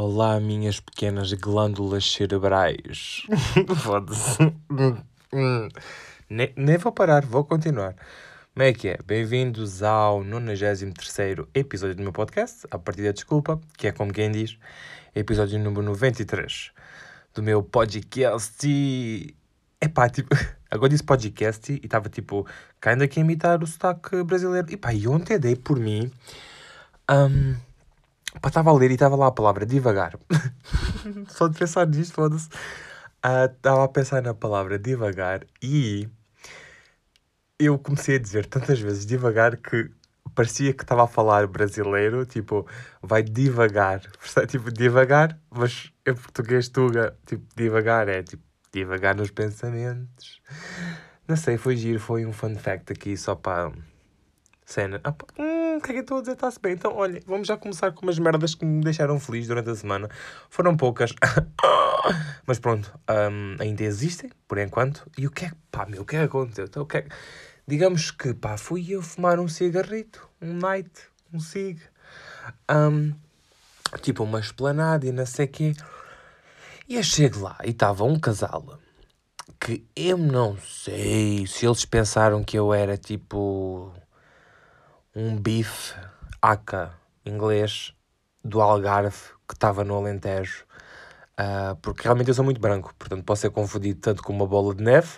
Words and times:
Olá, 0.00 0.38
minhas 0.38 0.78
pequenas 0.78 1.32
glândulas 1.32 2.08
cerebrais. 2.08 3.26
Foda-se. 3.82 4.38
nem, 6.30 6.78
vou 6.78 6.92
parar, 6.92 7.26
vou 7.26 7.44
continuar. 7.44 7.96
Como 8.54 8.62
é 8.62 8.72
que 8.72 8.90
é? 8.90 8.98
Bem-vindos 9.04 9.82
ao 9.82 10.22
93 10.22 11.48
episódio 11.52 11.96
do 11.96 12.02
meu 12.04 12.12
podcast, 12.12 12.64
a 12.70 12.78
partir 12.78 13.02
da 13.02 13.10
desculpa, 13.10 13.60
que 13.76 13.88
é 13.88 13.92
como 13.92 14.12
quem 14.12 14.30
diz, 14.30 14.56
episódio 15.16 15.58
número 15.58 15.82
93 15.82 16.70
do 17.34 17.42
meu 17.42 17.60
podcast. 17.60 19.34
Epá, 19.80 20.08
tipo, 20.08 20.28
agora 20.70 20.90
disse 20.90 21.02
podcast 21.02 21.72
e 21.72 21.80
estava 21.84 22.08
tipo, 22.08 22.46
ainda 22.92 23.08
a 23.18 23.24
imitar 23.24 23.64
o 23.64 23.66
sotaque 23.66 24.22
brasileiro. 24.22 24.68
E 24.70 24.76
e 24.94 25.08
ontem 25.08 25.40
dei 25.40 25.56
por 25.56 25.76
mim. 25.76 26.08
Um, 27.10 27.56
Pá, 28.40 28.48
estava 28.48 28.70
a 28.70 28.72
ler 28.72 28.90
e 28.90 28.94
estava 28.94 29.16
lá 29.16 29.26
a 29.28 29.32
palavra 29.32 29.66
devagar. 29.66 30.18
Só 31.28 31.48
de 31.48 31.58
pensar 31.58 31.86
nisto, 31.86 32.14
foda-se. 32.14 32.48
Estava 33.16 33.80
uh, 33.80 33.84
a 33.84 33.88
pensar 33.88 34.22
na 34.22 34.32
palavra 34.32 34.78
devagar 34.78 35.44
e 35.60 36.08
eu 37.58 37.78
comecei 37.78 38.16
a 38.16 38.18
dizer 38.18 38.46
tantas 38.46 38.78
vezes 38.78 39.04
devagar 39.04 39.56
que 39.56 39.90
parecia 40.34 40.72
que 40.72 40.84
estava 40.84 41.02
a 41.02 41.08
falar 41.08 41.48
brasileiro, 41.48 42.24
tipo, 42.24 42.64
vai 43.02 43.22
devagar. 43.22 44.00
Tipo, 44.46 44.70
devagar, 44.70 45.38
mas 45.50 45.92
em 46.06 46.14
português 46.14 46.68
tuga, 46.68 47.16
tipo, 47.26 47.44
devagar 47.56 48.08
é 48.08 48.22
tipo, 48.22 48.42
devagar 48.72 49.16
nos 49.16 49.30
pensamentos. 49.30 50.40
Não 51.26 51.36
sei, 51.36 51.58
foi 51.58 51.76
giro, 51.76 51.98
foi 51.98 52.24
um 52.24 52.32
fun 52.32 52.54
fact 52.54 52.92
aqui 52.92 53.16
só 53.16 53.34
para 53.34 53.72
cena. 54.72 55.00
Ah, 55.02 55.14
hum, 55.38 55.78
o 55.78 55.80
que 55.80 55.90
é 55.90 55.92
que 55.94 55.98
eu 55.98 56.02
estou 56.02 56.18
a 56.18 56.20
dizer? 56.20 56.32
Está-se 56.32 56.60
bem. 56.60 56.72
Então, 56.72 56.94
olha, 56.94 57.20
vamos 57.26 57.48
já 57.48 57.56
começar 57.56 57.90
com 57.92 58.02
umas 58.02 58.18
merdas 58.18 58.54
que 58.54 58.64
me 58.64 58.82
deixaram 58.84 59.18
feliz 59.18 59.46
durante 59.46 59.70
a 59.70 59.74
semana. 59.74 60.08
Foram 60.50 60.76
poucas. 60.76 61.14
Mas 62.46 62.58
pronto, 62.58 62.92
um, 63.10 63.56
ainda 63.60 63.82
existem, 63.82 64.30
por 64.46 64.58
enquanto. 64.58 65.10
E 65.16 65.26
o 65.26 65.30
que 65.30 65.46
é 65.46 65.48
que, 65.48 65.56
pá, 65.70 65.86
meu, 65.86 66.02
o 66.02 66.04
que 66.04 66.16
é 66.16 66.20
que 66.20 66.24
aconteceu? 66.26 66.66
Então, 66.66 66.82
o 66.82 66.86
que 66.86 66.98
é 66.98 67.02
que... 67.02 67.10
Digamos 67.66 68.10
que, 68.10 68.34
pá, 68.34 68.56
fui 68.56 68.86
eu 68.90 69.02
fumar 69.02 69.38
um 69.38 69.48
cigarrito, 69.48 70.28
um 70.40 70.54
night, 70.54 70.90
um 71.32 71.40
cig. 71.40 71.80
Um, 72.70 73.14
tipo, 74.00 74.24
uma 74.24 74.40
esplanada 74.40 75.06
e 75.06 75.12
não 75.12 75.26
sei 75.26 75.46
o 75.46 75.48
quê. 75.48 75.72
E 76.88 76.96
eu 76.96 77.02
chego 77.02 77.40
lá 77.40 77.58
e 77.64 77.70
estava 77.70 78.04
um 78.04 78.18
casal 78.18 78.78
que 79.60 79.84
eu 79.94 80.16
não 80.16 80.56
sei 80.58 81.46
se 81.46 81.66
eles 81.66 81.84
pensaram 81.84 82.44
que 82.44 82.58
eu 82.58 82.72
era 82.72 82.96
tipo 82.96 83.92
um 85.18 85.36
bife 85.36 85.96
aca 86.40 86.94
inglês 87.26 87.92
do 88.44 88.62
Algarve 88.62 89.18
que 89.48 89.54
estava 89.54 89.82
no 89.82 89.96
Alentejo. 89.96 90.64
Uh, 91.32 91.74
porque 91.82 92.04
realmente 92.04 92.28
eu 92.28 92.34
sou 92.34 92.44
muito 92.44 92.60
branco, 92.60 92.94
portanto 92.96 93.24
posso 93.24 93.42
ser 93.42 93.50
confundido 93.50 94.00
tanto 94.00 94.22
com 94.22 94.32
uma 94.32 94.46
bola 94.46 94.74
de 94.74 94.82
neve, 94.82 95.08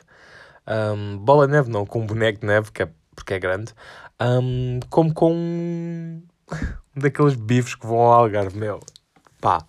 um, 0.66 1.18
bola 1.18 1.46
de 1.46 1.52
neve 1.52 1.70
não, 1.70 1.84
com 1.84 2.00
um 2.00 2.06
boneco 2.06 2.40
de 2.40 2.46
neve, 2.46 2.72
que 2.72 2.82
é, 2.82 2.88
porque 3.14 3.34
é 3.34 3.38
grande, 3.38 3.74
um, 4.20 4.80
como 4.88 5.12
com 5.12 5.32
um 5.32 6.22
daqueles 6.96 7.34
bifes 7.34 7.74
que 7.74 7.86
vão 7.86 7.98
ao 7.98 8.12
Algarve, 8.12 8.58
meu. 8.58 8.80
Pá, 9.40 9.64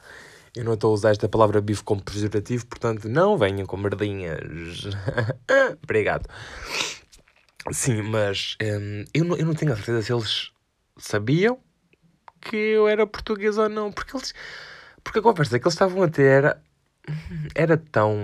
eu 0.56 0.64
não 0.64 0.74
estou 0.74 0.92
a 0.92 0.94
usar 0.94 1.12
esta 1.12 1.28
palavra 1.28 1.62
bife 1.62 1.84
como 1.84 2.02
pejorativo, 2.02 2.66
portanto 2.68 3.08
não 3.10 3.38
venham 3.38 3.66
com 3.66 3.78
merdinhas. 3.78 4.88
Obrigado. 5.84 6.28
Sim, 7.70 8.02
mas 8.02 8.58
hum, 8.62 9.06
eu, 9.14 9.24
não, 9.24 9.38
eu 9.38 9.46
não 9.46 9.54
tenho 9.54 9.72
a 9.72 9.76
certeza 9.76 10.02
se 10.02 10.14
eles 10.14 10.52
sabiam 10.98 11.60
que 12.40 12.56
eu 12.56 12.88
era 12.88 13.06
português 13.06 13.58
ou 13.58 13.70
não. 13.70 13.92
Porque 13.92 14.16
eles. 14.16 14.34
Porque 15.04 15.20
a 15.20 15.22
conversa 15.22 15.60
que 15.60 15.66
eles 15.66 15.74
estavam 15.74 16.04
a 16.04 16.08
ter 16.08 16.26
era, 16.26 16.64
era 17.56 17.78
tão 17.78 18.16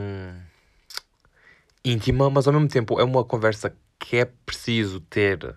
íntima, 1.83 2.29
mas 2.29 2.47
ao 2.47 2.53
mesmo 2.53 2.67
tempo 2.67 2.99
é 2.99 3.03
uma 3.03 3.23
conversa 3.23 3.75
que 3.99 4.17
é 4.17 4.25
preciso 4.25 4.99
ter 5.01 5.55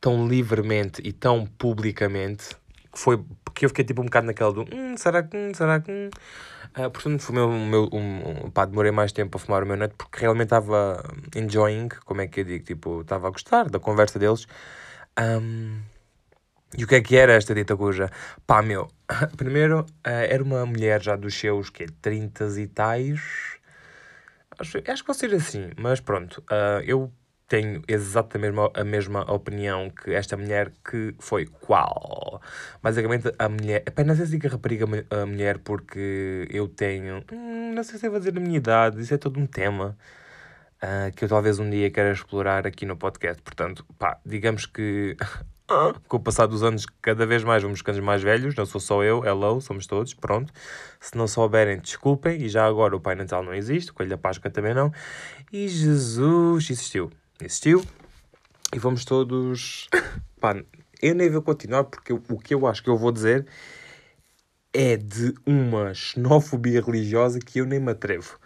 tão 0.00 0.26
livremente 0.26 1.02
e 1.04 1.12
tão 1.12 1.46
publicamente 1.46 2.56
que 2.92 2.98
foi 2.98 3.22
que 3.54 3.64
eu 3.64 3.68
fiquei 3.68 3.84
tipo 3.84 4.00
um 4.00 4.06
bocado 4.06 4.26
naquela 4.26 4.52
do 4.52 4.62
hum, 4.62 4.96
será 4.96 5.22
que, 5.22 5.36
hum, 5.36 5.52
será 5.54 5.80
que, 5.80 5.90
hum? 5.90 6.10
Uh, 6.78 6.90
portanto, 6.90 7.20
fumei 7.20 7.42
o 7.42 7.50
meu, 7.50 7.88
um, 7.92 8.46
um, 8.46 8.50
pá, 8.50 8.64
demorei 8.64 8.92
mais 8.92 9.12
tempo 9.12 9.36
a 9.36 9.40
fumar 9.40 9.62
o 9.62 9.66
meu 9.66 9.76
neto 9.76 9.94
porque 9.96 10.20
realmente 10.20 10.46
estava 10.46 11.02
enjoying, 11.34 11.88
como 12.04 12.20
é 12.20 12.28
que 12.28 12.40
eu 12.40 12.44
digo, 12.44 12.64
tipo, 12.64 13.00
estava 13.00 13.26
a 13.28 13.30
gostar 13.30 13.68
da 13.68 13.80
conversa 13.80 14.18
deles. 14.18 14.46
Um, 15.18 15.80
e 16.78 16.84
o 16.84 16.86
que 16.86 16.94
é 16.94 17.00
que 17.00 17.16
era 17.16 17.32
esta 17.32 17.54
dita 17.54 17.76
cuja? 17.76 18.08
Pá, 18.46 18.62
meu, 18.62 18.88
primeiro, 19.36 19.80
uh, 19.80 19.86
era 20.04 20.42
uma 20.42 20.64
mulher 20.64 21.02
já 21.02 21.16
dos 21.16 21.34
seus, 21.38 21.70
que 21.70 21.84
é 21.84 21.86
30 22.00 22.44
e 22.60 22.66
tais, 22.68 23.20
acho, 24.58 24.78
acho 24.78 25.02
que 25.02 25.06
vai 25.08 25.16
ser 25.16 25.34
assim, 25.34 25.70
mas 25.76 26.00
pronto, 26.00 26.40
uh, 26.42 26.80
eu 26.84 27.12
tenho 27.50 27.82
exatamente 27.88 28.56
a 28.74 28.84
mesma, 28.84 29.24
a 29.26 29.32
opinião 29.32 29.90
que 29.90 30.14
esta 30.14 30.36
mulher, 30.36 30.72
que 30.88 31.16
foi 31.18 31.46
qual? 31.46 32.40
Basicamente, 32.80 33.34
a 33.36 33.48
mulher. 33.48 33.82
Apenas 33.84 34.18
sei 34.18 34.26
se 34.26 34.32
diga 34.32 34.48
rapariga 34.48 34.86
a 35.10 35.26
mulher, 35.26 35.58
porque 35.58 36.46
eu 36.48 36.68
tenho. 36.68 37.24
Hum, 37.32 37.72
não 37.74 37.82
sei 37.82 37.98
se 37.98 38.06
é 38.06 38.10
fazer 38.10 38.38
a 38.38 38.40
minha 38.40 38.56
idade, 38.56 39.02
isso 39.02 39.12
é 39.12 39.18
todo 39.18 39.40
um 39.40 39.46
tema. 39.46 39.98
Uh, 40.80 41.12
que 41.14 41.24
eu 41.24 41.28
talvez 41.28 41.58
um 41.58 41.68
dia 41.68 41.90
queira 41.90 42.12
explorar 42.12 42.68
aqui 42.68 42.86
no 42.86 42.96
podcast. 42.96 43.42
Portanto, 43.42 43.84
pá, 43.98 44.18
digamos 44.24 44.64
que 44.66 45.16
com 46.08 46.16
o 46.18 46.20
passar 46.20 46.46
dos 46.46 46.62
anos, 46.62 46.86
cada 47.02 47.26
vez 47.26 47.42
mais 47.42 47.64
vamos 47.64 47.80
ficando 47.80 48.00
mais 48.00 48.22
velhos. 48.22 48.54
Não 48.54 48.64
sou 48.64 48.80
só 48.80 49.02
eu, 49.02 49.24
hello, 49.24 49.60
somos 49.60 49.88
todos, 49.88 50.14
pronto. 50.14 50.52
Se 51.00 51.16
não 51.16 51.26
souberem, 51.26 51.80
desculpem. 51.80 52.40
E 52.42 52.48
já 52.48 52.64
agora 52.64 52.94
o 52.94 53.00
Pai 53.00 53.16
Natal 53.16 53.42
não 53.42 53.52
existe, 53.54 53.90
o 53.90 53.94
Coelho 53.94 54.10
da 54.10 54.18
Páscoa 54.18 54.50
também 54.52 54.72
não. 54.72 54.92
E 55.52 55.68
Jesus 55.68 56.70
existiu 56.70 57.10
existiu. 57.44 57.84
E 58.74 58.78
vamos 58.78 59.04
todos. 59.04 59.88
Pá, 60.40 60.54
eu 61.02 61.14
nem 61.14 61.30
vou 61.30 61.42
continuar 61.42 61.84
porque 61.84 62.12
o 62.12 62.38
que 62.38 62.54
eu 62.54 62.66
acho 62.66 62.82
que 62.82 62.90
eu 62.90 62.96
vou 62.96 63.10
dizer 63.10 63.46
é 64.72 64.96
de 64.96 65.34
uma 65.44 65.92
xenofobia 65.92 66.80
religiosa 66.80 67.40
que 67.40 67.60
eu 67.60 67.66
nem 67.66 67.80
me 67.80 67.92
atrevo. 67.92 68.38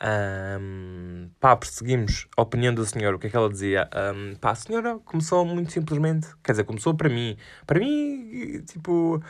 Um, 0.00 1.28
pá, 1.40 1.56
perseguimos 1.56 2.28
a 2.36 2.42
opinião 2.42 2.72
da 2.72 2.86
senhora, 2.86 3.16
o 3.16 3.18
que 3.18 3.26
é 3.26 3.30
que 3.30 3.36
ela 3.36 3.50
dizia? 3.50 3.88
Um, 4.14 4.36
pá, 4.36 4.52
a 4.52 4.54
senhora 4.54 4.98
começou 5.00 5.44
muito 5.44 5.72
simplesmente, 5.72 6.28
quer 6.42 6.52
dizer, 6.52 6.64
começou 6.64 6.94
para 6.94 7.08
mim, 7.08 7.36
para 7.66 7.80
mim, 7.80 8.62
tipo, 8.64 9.16
uh, 9.16 9.22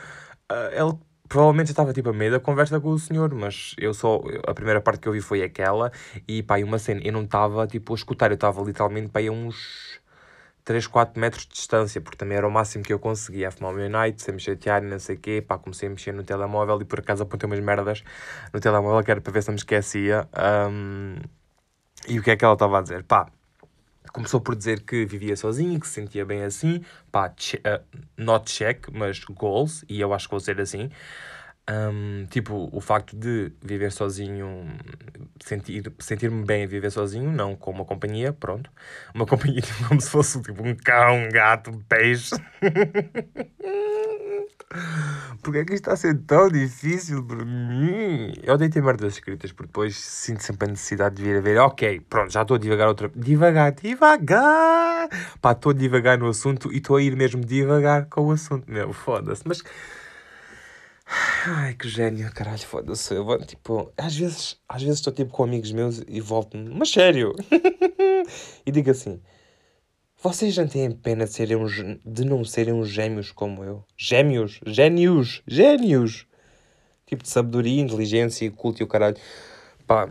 ela 0.71 0.99
provavelmente 1.29 1.69
estava 1.69 1.93
tipo 1.93 2.09
a 2.09 2.13
meio 2.13 2.31
da 2.31 2.39
conversa 2.39 2.79
com 2.79 2.89
o 2.89 2.99
senhor, 2.99 3.33
mas 3.33 3.75
eu 3.77 3.93
só, 3.93 4.19
a 4.47 4.53
primeira 4.53 4.81
parte 4.81 4.99
que 4.99 5.07
eu 5.07 5.13
vi 5.13 5.21
foi 5.21 5.43
aquela, 5.43 5.91
e 6.27 6.41
pá, 6.43 6.59
e 6.59 6.63
uma 6.63 6.79
cena, 6.79 7.01
eu 7.03 7.13
não 7.13 7.23
estava 7.23 7.67
tipo 7.67 7.93
a 7.93 7.95
escutar, 7.95 8.31
eu 8.31 8.35
estava 8.35 8.61
literalmente 8.63 9.11
aí 9.13 9.27
a 9.27 9.31
uns 9.31 10.01
3, 10.65 10.87
4 10.87 11.19
metros 11.19 11.45
de 11.45 11.53
distância, 11.53 12.01
porque 12.01 12.17
também 12.17 12.37
era 12.37 12.47
o 12.47 12.51
máximo 12.51 12.83
que 12.83 12.91
eu 12.91 12.99
conseguia, 12.99 13.47
a 13.49 13.51
fumar 13.51 13.73
o 13.73 13.75
meu 13.75 13.89
night, 13.89 14.21
sem 14.21 14.33
me 14.33 14.39
chatear 14.39 14.83
e 14.83 14.87
não 14.87 14.99
sei 14.99 15.15
o 15.15 15.19
quê, 15.19 15.43
pá, 15.47 15.57
comecei 15.57 15.87
a 15.87 15.91
mexer 15.91 16.13
no 16.13 16.23
telemóvel 16.23 16.81
e 16.81 16.85
por 16.85 16.99
acaso 16.99 17.23
apontei 17.23 17.47
umas 17.47 17.59
merdas 17.59 18.03
no 18.53 18.59
telemóvel 18.59 19.03
que 19.03 19.11
era 19.11 19.21
para 19.21 19.31
ver 19.31 19.43
se 19.43 19.49
eu 19.49 19.53
me 19.53 19.59
esquecia, 19.59 20.27
um, 20.69 21.15
e 22.07 22.19
o 22.19 22.23
que 22.23 22.31
é 22.31 22.35
que 22.37 22.43
ela 22.45 22.53
estava 22.53 22.79
a 22.79 22.81
dizer? 22.81 23.03
Pá, 23.03 23.27
começou 24.13 24.41
por 24.41 24.55
dizer 24.55 24.81
que 24.81 25.05
vivia 25.05 25.35
sozinho, 25.35 25.79
que 25.79 25.87
se 25.87 25.93
sentia 25.93 26.25
bem 26.25 26.43
assim, 26.43 26.83
pá, 27.11 27.27
uh, 27.27 27.99
not 28.17 28.51
check, 28.51 28.87
mas 28.91 29.23
goals, 29.23 29.83
e 29.87 29.99
eu 29.99 30.13
acho 30.13 30.27
que 30.27 30.31
vou 30.31 30.39
ser 30.39 30.59
assim. 30.59 30.89
Um, 31.69 32.25
tipo, 32.25 32.67
o 32.73 32.81
facto 32.81 33.15
de 33.15 33.51
viver 33.61 33.91
sozinho, 33.91 34.75
sentir, 35.39 35.93
sentir-me 35.99 36.43
bem 36.43 36.63
a 36.63 36.67
viver 36.67 36.89
sozinho, 36.89 37.31
não 37.31 37.55
com 37.55 37.69
uma 37.69 37.85
companhia, 37.85 38.33
pronto. 38.33 38.71
Uma 39.13 39.25
companhia 39.27 39.61
como 39.87 40.01
se 40.01 40.09
fosse 40.09 40.41
tipo 40.41 40.67
um 40.67 40.75
cão, 40.75 41.25
um 41.25 41.29
gato, 41.29 41.69
um 41.69 41.79
peixe. 41.81 42.33
Porquê 45.41 45.59
é 45.59 45.65
que 45.65 45.73
isto 45.73 45.83
está 45.83 45.93
a 45.93 45.97
ser 45.97 46.15
tão 46.27 46.47
difícil 46.47 47.23
para 47.25 47.43
mim? 47.43 48.33
Eu 48.43 48.53
odeio 48.53 48.69
ter 48.69 48.83
merdas 48.83 49.13
escritas, 49.13 49.51
porque 49.51 49.67
depois 49.67 49.95
sinto 49.95 50.43
sempre 50.43 50.67
a 50.67 50.71
necessidade 50.71 51.15
de 51.15 51.23
vir 51.23 51.37
a 51.37 51.41
ver. 51.41 51.57
Ok, 51.57 52.01
pronto, 52.07 52.31
já 52.31 52.43
estou 52.43 52.55
a 52.55 52.59
divagar 52.59 52.87
outra 52.87 53.11
Divagar, 53.15 53.71
divagar! 53.71 55.09
Pá, 55.41 55.53
estou 55.53 55.71
a 55.71 55.73
divagar 55.73 56.19
no 56.19 56.27
assunto 56.27 56.71
e 56.71 56.77
estou 56.77 56.97
a 56.97 57.01
ir 57.01 57.15
mesmo 57.15 57.43
devagar 57.43 58.05
com 58.05 58.27
o 58.27 58.31
assunto. 58.31 58.71
Meu, 58.71 58.93
foda-se. 58.93 59.41
Mas. 59.45 59.63
Ai, 61.47 61.73
que 61.73 61.89
gênio, 61.89 62.31
caralho, 62.31 62.59
foda-se. 62.59 63.15
Eu 63.15 63.43
tipo, 63.43 63.91
às 63.97 64.15
vezes, 64.15 64.59
às 64.69 64.83
vezes 64.83 64.99
estou 64.99 65.11
tipo 65.11 65.31
com 65.31 65.43
amigos 65.43 65.71
meus 65.71 66.03
e 66.07 66.21
volto-me, 66.21 66.69
mas 66.69 66.91
sério! 66.91 67.33
e 68.63 68.71
digo 68.71 68.91
assim. 68.91 69.19
Vocês 70.21 70.53
já 70.53 70.67
têm 70.67 70.91
pena 70.91 71.23
de, 71.23 71.31
serem 71.31 71.55
uns, 71.55 71.75
de 72.05 72.25
não 72.25 72.43
serem 72.43 72.73
uns 72.73 72.89
gêmeos 72.89 73.31
como 73.31 73.63
eu? 73.63 73.85
Gêmeos? 73.97 74.59
Gênios? 74.65 75.41
Gênios! 75.47 76.27
Tipo 77.05 77.23
de 77.23 77.29
sabedoria, 77.29 77.81
inteligência 77.81 78.45
e 78.45 78.49
culto 78.49 78.81
e 78.81 78.83
o 78.83 78.87
caralho. 78.87 79.15
Pá, 79.87 80.09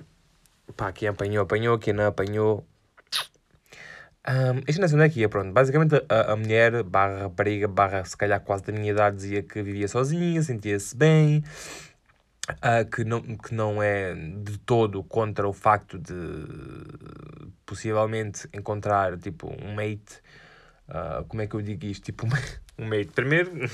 pá, 0.75 0.90
quem 0.93 1.08
apanhou, 1.08 1.43
apanhou, 1.43 1.78
quem 1.78 1.93
não 1.93 2.06
apanhou. 2.06 2.66
Um, 4.26 4.62
isto 4.66 4.81
não 4.81 4.88
sei 4.88 4.96
onde 4.96 5.06
é 5.06 5.10
que 5.10 5.20
ia, 5.20 5.28
pronto. 5.28 5.52
Basicamente 5.52 6.02
a, 6.08 6.32
a 6.32 6.37
mulher, 6.37 6.82
barra 6.84 7.25
rapariga, 7.25 7.69
barra 7.69 8.02
se 8.02 8.16
calhar 8.16 8.40
quase 8.40 8.64
da 8.64 8.72
minha 8.72 8.93
idade, 8.93 9.16
dizia 9.16 9.43
que 9.43 9.62
vivia 9.62 9.88
sozinha, 9.88 10.43
sentia-se 10.43 10.96
bem. 10.96 11.44
Uh, 12.50 12.89
que, 12.91 13.05
não, 13.05 13.23
que 13.23 13.55
não 13.55 13.83
é 13.83 14.15
de 14.15 14.59
todo 14.59 15.03
contra 15.05 15.49
o 15.49 15.53
facto 15.53 15.99
de 15.99 16.15
possivelmente 17.67 18.49
encontrar 18.53 19.19
tipo 19.19 19.49
um 19.62 19.75
mate. 19.75 20.23
Uh, 20.89 21.25
como 21.29 21.43
é 21.43 21.47
que 21.47 21.55
eu 21.55 21.62
digo 21.62 21.85
isto? 21.85 22.05
Tipo, 22.05 22.27
um 22.79 22.87
mate. 22.87 23.12
Primeiro, 23.15 23.53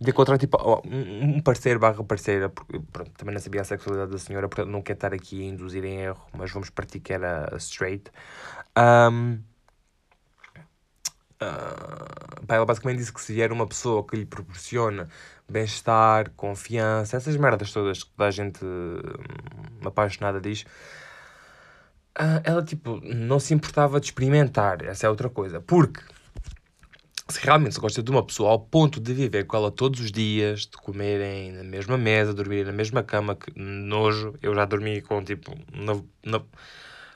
de 0.00 0.10
encontrar 0.10 0.38
tipo 0.38 0.58
um 0.86 1.40
parceiro 1.40 1.78
barra 1.78 2.02
parceira, 2.04 2.48
porque 2.48 2.80
pronto, 2.92 3.10
também 3.12 3.34
não 3.34 3.40
sabia 3.40 3.62
a 3.62 3.64
sexualidade 3.64 4.12
da 4.12 4.18
senhora, 4.18 4.48
portanto 4.48 4.70
não 4.70 4.82
quero 4.82 4.96
estar 4.96 5.14
aqui 5.14 5.42
a 5.42 5.44
induzir 5.46 5.84
em 5.84 6.00
erro, 6.00 6.26
mas 6.32 6.50
vamos 6.50 6.70
partir 6.70 7.00
que 7.00 7.12
era 7.12 7.48
straight. 7.58 8.10
Um, 8.76 9.40
uh, 11.42 12.46
pá, 12.46 12.56
ela 12.56 12.66
basicamente 12.66 12.98
disse 12.98 13.12
que 13.12 13.20
se 13.20 13.40
era 13.40 13.52
uma 13.52 13.66
pessoa 13.66 14.04
que 14.06 14.16
lhe 14.16 14.26
proporciona 14.26 15.08
bem-estar, 15.48 16.30
confiança, 16.30 17.16
essas 17.16 17.36
merdas 17.36 17.72
todas 17.72 18.02
que 18.02 18.10
a 18.18 18.30
gente 18.30 18.64
hum, 18.64 19.86
apaixonada 19.86 20.40
diz, 20.40 20.62
uh, 22.18 22.40
ela 22.44 22.62
tipo 22.62 23.00
não 23.02 23.38
se 23.38 23.54
importava 23.54 24.00
de 24.00 24.06
experimentar, 24.06 24.82
essa 24.84 25.06
é 25.06 25.10
outra 25.10 25.28
coisa, 25.28 25.60
porque 25.60 26.00
se 27.28 27.40
realmente 27.40 27.74
se 27.74 27.80
gosta 27.80 28.02
de 28.02 28.10
uma 28.10 28.22
pessoa 28.22 28.50
ao 28.50 28.60
ponto 28.60 29.00
de 29.00 29.14
viver 29.14 29.44
com 29.44 29.56
ela 29.56 29.70
todos 29.70 30.00
os 30.00 30.12
dias, 30.12 30.60
de 30.60 30.76
comerem 30.76 31.52
na 31.52 31.64
mesma 31.64 31.96
mesa, 31.96 32.34
dormirem 32.34 32.64
na 32.64 32.72
mesma 32.72 33.02
cama, 33.02 33.34
que 33.34 33.50
nojo, 33.58 34.34
eu 34.42 34.54
já 34.54 34.64
dormi 34.64 35.00
com 35.00 35.24
tipo. 35.24 35.54
Na... 35.72 36.40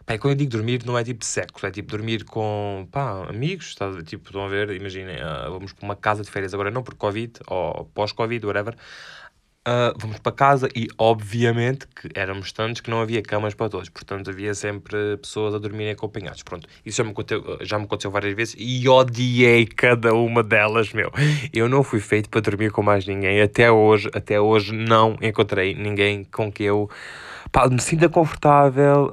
Pá, 0.09 0.17
quando 0.17 0.33
eu 0.33 0.37
digo 0.37 0.51
dormir, 0.51 0.87
não 0.87 0.97
é 0.97 1.05
tipo 1.05 1.21
de 1.21 1.27
sexo, 1.27 1.67
é 1.67 1.71
tipo 1.71 1.91
dormir 1.91 2.25
com 2.25 2.89
pá, 2.91 3.27
amigos, 3.29 3.75
tá, 3.75 4.03
tipo, 4.03 4.27
estão 4.27 4.43
a 4.43 4.49
ver, 4.49 4.71
imaginem, 4.71 5.17
uh, 5.17 5.51
vamos 5.51 5.75
para 5.75 5.85
uma 5.85 5.95
casa 5.95 6.23
de 6.23 6.31
férias 6.31 6.55
agora, 6.55 6.71
não 6.71 6.83
por 6.83 6.95
Covid 6.95 7.35
ou 7.47 7.85
pós-Covid, 7.93 8.47
whatever. 8.47 8.75
Uh, 9.69 9.93
vamos 9.99 10.19
para 10.19 10.33
casa 10.33 10.67
e, 10.75 10.89
obviamente, 10.97 11.87
que 11.89 12.09
éramos 12.15 12.53
tantos 12.53 12.81
que 12.81 12.89
não 12.89 13.03
havia 13.03 13.21
camas 13.21 13.53
para 13.53 13.69
todos. 13.69 13.91
Portanto, 13.91 14.31
havia 14.31 14.55
sempre 14.55 15.19
pessoas 15.19 15.55
a 15.55 15.59
dormirem 15.59 15.93
acompanhados. 15.93 16.43
Pronto, 16.43 16.67
isso 16.87 16.97
já 16.97 17.05
me, 17.05 17.11
aconteceu, 17.11 17.59
já 17.61 17.79
me 17.79 17.85
aconteceu 17.85 18.11
várias 18.11 18.35
vezes 18.35 18.55
e 18.57 18.89
odiei 18.89 19.67
cada 19.67 20.15
uma 20.15 20.43
delas, 20.43 20.91
meu. 20.95 21.13
Eu 21.53 21.69
não 21.69 21.83
fui 21.83 22.01
feito 22.01 22.31
para 22.31 22.41
dormir 22.41 22.71
com 22.71 22.83
mais 22.83 23.07
ninguém. 23.07 23.43
Até 23.43 23.71
hoje, 23.71 24.09
até 24.15 24.41
hoje, 24.41 24.73
não 24.73 25.19
encontrei 25.21 25.75
ninguém 25.75 26.25
com 26.25 26.51
que 26.51 26.63
eu 26.63 26.89
pá, 27.53 27.69
me 27.69 27.81
sinta 27.81 28.09
confortável 28.09 29.13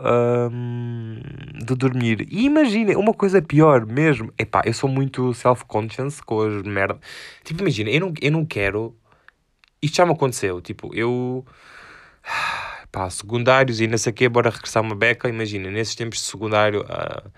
um, 0.52 1.20
de 1.66 1.76
dormir. 1.76 2.28
E 2.30 2.46
imagina, 2.46 2.98
uma 2.98 3.14
coisa 3.14 3.42
pior 3.42 3.86
mesmo. 3.86 4.34
Epá, 4.38 4.62
eu 4.66 4.74
sou 4.74 4.90
muito 4.90 5.34
self-conscious 5.34 6.22
com 6.22 6.42
as 6.42 6.62
merda. 6.64 7.00
Tipo, 7.44 7.62
imagina, 7.62 7.90
eu 7.90 8.00
não, 8.00 8.14
eu 8.22 8.32
não 8.32 8.46
quero 8.46 8.96
isto 9.86 9.98
já 9.98 10.06
me 10.06 10.14
aconteceu, 10.14 10.60
tipo, 10.62 10.94
eu. 10.96 11.46
Pá, 12.96 13.10
secundários 13.10 13.82
e 13.82 13.88
não 13.88 13.98
sei 13.98 14.14
o 14.14 14.14
quê, 14.14 14.30
bora 14.30 14.50
regressar 14.50 14.82
uma 14.82 14.96
beca. 14.96 15.28
Imagina, 15.28 15.70
nesses 15.70 15.96
tempos 15.96 16.20
de 16.20 16.24
secundário, 16.24 16.80
uh, 16.84 17.30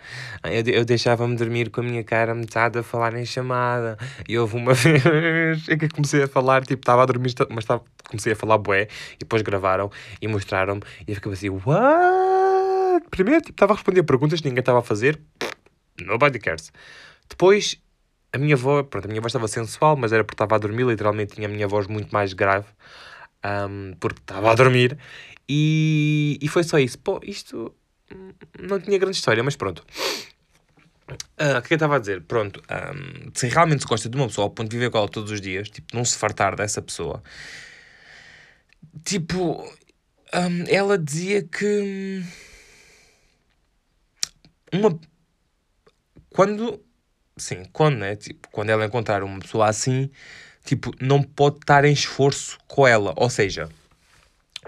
eu, 0.43 0.61
eu 0.71 0.85
deixava-me 0.85 1.35
dormir 1.35 1.71
com 1.71 1.81
a 1.81 1.83
minha 1.83 2.03
cara 2.03 2.35
metade 2.35 2.77
a 2.77 2.83
falar 2.83 3.15
em 3.15 3.25
chamada. 3.25 3.97
E 4.29 4.37
houve 4.37 4.55
uma 4.55 4.75
vez 4.77 5.67
em 5.67 5.75
que 5.75 5.89
comecei 5.89 6.21
a 6.21 6.27
falar, 6.27 6.63
tipo, 6.63 6.81
estava 6.81 7.01
a 7.01 7.05
dormir, 7.07 7.33
mas 7.49 7.65
tava, 7.65 7.81
comecei 8.07 8.33
a 8.33 8.35
falar 8.35 8.59
bué. 8.59 8.87
E 9.15 9.17
depois 9.21 9.41
gravaram 9.41 9.89
e 10.21 10.27
mostraram-me. 10.27 10.83
E 11.07 11.09
eu 11.09 11.15
ficava 11.15 11.33
assim, 11.33 11.49
what? 11.49 13.09
Primeiro, 13.09 13.41
tipo, 13.41 13.53
estava 13.53 13.73
a 13.73 13.77
responder 13.77 14.03
perguntas 14.03 14.39
que 14.39 14.47
ninguém 14.47 14.59
estava 14.59 14.77
a 14.77 14.83
fazer. 14.83 15.19
Nobody 15.99 16.37
cares. 16.37 16.71
Depois, 17.27 17.81
a 18.31 18.37
minha 18.37 18.55
voz, 18.55 18.85
pronto, 18.87 19.05
a 19.05 19.07
minha 19.07 19.21
voz 19.21 19.31
estava 19.31 19.47
sensual, 19.47 19.95
mas 19.97 20.13
era 20.13 20.23
porque 20.23 20.35
estava 20.35 20.53
a 20.53 20.59
dormir, 20.59 20.85
literalmente 20.85 21.33
tinha 21.33 21.47
a 21.47 21.51
minha 21.51 21.67
voz 21.67 21.87
muito 21.87 22.11
mais 22.11 22.33
grave, 22.33 22.67
um, 23.43 23.95
porque 23.99 24.21
estava 24.21 24.51
a 24.51 24.53
dormir, 24.53 24.95
e, 25.47 26.37
e 26.41 26.47
foi 26.47 26.63
só 26.63 26.77
isso. 26.77 26.97
Pô, 26.99 27.19
isto 27.23 27.73
não 28.59 28.79
tinha 28.79 28.97
grande 28.97 29.17
história, 29.17 29.43
mas 29.43 29.55
pronto. 29.55 29.85
Uh, 31.39 31.57
o 31.57 31.61
que 31.61 31.73
eu 31.73 31.77
estava 31.77 31.95
a 31.95 31.99
dizer? 31.99 32.21
Pronto, 32.23 32.61
um, 32.69 33.31
se 33.33 33.47
realmente 33.47 33.81
se 33.81 33.87
gosta 33.87 34.09
de 34.09 34.17
uma 34.17 34.27
pessoa 34.27 34.45
ao 34.45 34.51
ponto 34.51 34.69
de 34.69 34.77
viver 34.77 34.89
com 34.89 34.97
ela 34.97 35.07
todos 35.07 35.31
os 35.31 35.39
dias, 35.39 35.69
tipo, 35.69 35.95
não 35.95 36.03
se 36.03 36.17
fartar 36.17 36.55
dessa 36.55 36.81
pessoa, 36.81 37.23
tipo, 39.05 39.63
um, 40.33 40.63
ela 40.67 40.97
dizia 40.97 41.43
que 41.43 42.23
uma 44.73 44.99
quando 46.29 46.83
sim, 47.37 47.63
quando, 47.71 47.97
né? 47.97 48.15
Tipo, 48.15 48.47
quando 48.51 48.69
ela 48.69 48.85
encontrar 48.85 49.23
uma 49.23 49.39
pessoa 49.39 49.67
assim, 49.67 50.09
tipo, 50.65 50.91
não 50.99 51.21
pode 51.23 51.57
estar 51.57 51.85
em 51.85 51.93
esforço 51.93 52.57
com 52.67 52.85
ela. 52.87 53.13
Ou 53.15 53.29
seja, 53.29 53.69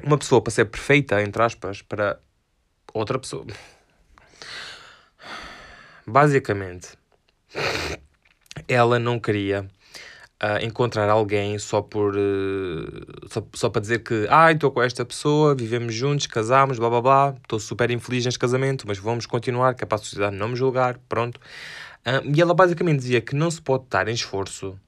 uma 0.04 0.18
pessoa 0.18 0.42
para 0.42 0.52
ser 0.52 0.66
perfeita, 0.66 1.22
entre 1.22 1.42
aspas, 1.42 1.82
para 1.82 2.20
outra 2.94 3.20
pessoa. 3.20 3.46
Basicamente, 6.06 6.98
ela 8.68 8.98
não 8.98 9.20
queria 9.20 9.70
uh, 10.42 10.64
encontrar 10.64 11.10
alguém 11.10 11.58
só 11.60 11.82
por 11.82 12.16
uh, 12.16 13.30
só, 13.30 13.46
só 13.54 13.70
para 13.70 13.82
dizer 13.82 14.00
que 14.00 14.26
ah, 14.30 14.52
estou 14.52 14.72
com 14.72 14.82
esta 14.82 15.06
pessoa, 15.06 15.56
vivemos 15.56 15.94
juntos, 15.94 16.28
casamos, 16.28 16.80
blá 16.80 16.90
blá 16.90 17.02
blá, 17.02 17.36
estou 17.42 17.60
super 17.60 17.92
infeliz 17.92 18.26
neste 18.26 18.40
casamento, 18.40 18.86
mas 18.88 18.98
vamos 18.98 19.26
continuar, 19.26 19.76
que 19.76 19.84
é 19.84 19.88
para 19.88 19.98
a 19.98 20.00
sociedade 20.00 20.36
não 20.36 20.50
me 20.50 20.56
julgar, 20.56 20.98
pronto. 21.08 21.40
Um, 22.06 22.34
e 22.34 22.42
ela 22.42 22.54
basicamente 22.54 23.00
dizia 23.00 23.22
que 23.22 23.36
não 23.36 23.52
se 23.52 23.62
pode 23.62 23.84
estar 23.84 24.08
em 24.08 24.14
esforço 24.14 24.80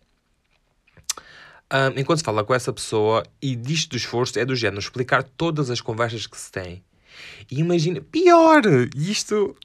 um, 1.71 2.00
enquanto 2.00 2.19
se 2.19 2.23
fala 2.23 2.44
com 2.44 2.53
essa 2.53 2.73
pessoa 2.73 3.23
e 3.41 3.56
disto 3.56 3.91
do 3.91 3.97
esforço 3.97 4.38
é 4.38 4.45
do 4.45 4.56
género 4.56 4.79
explicar 4.79 5.23
todas 5.23 5.69
as 5.69 5.81
conversas 5.81 6.27
que 6.27 6.38
se 6.38 6.51
tem. 6.51 6.83
E 7.50 7.59
imagina, 7.59 8.01
pior! 8.01 8.62
Isto 8.95 9.56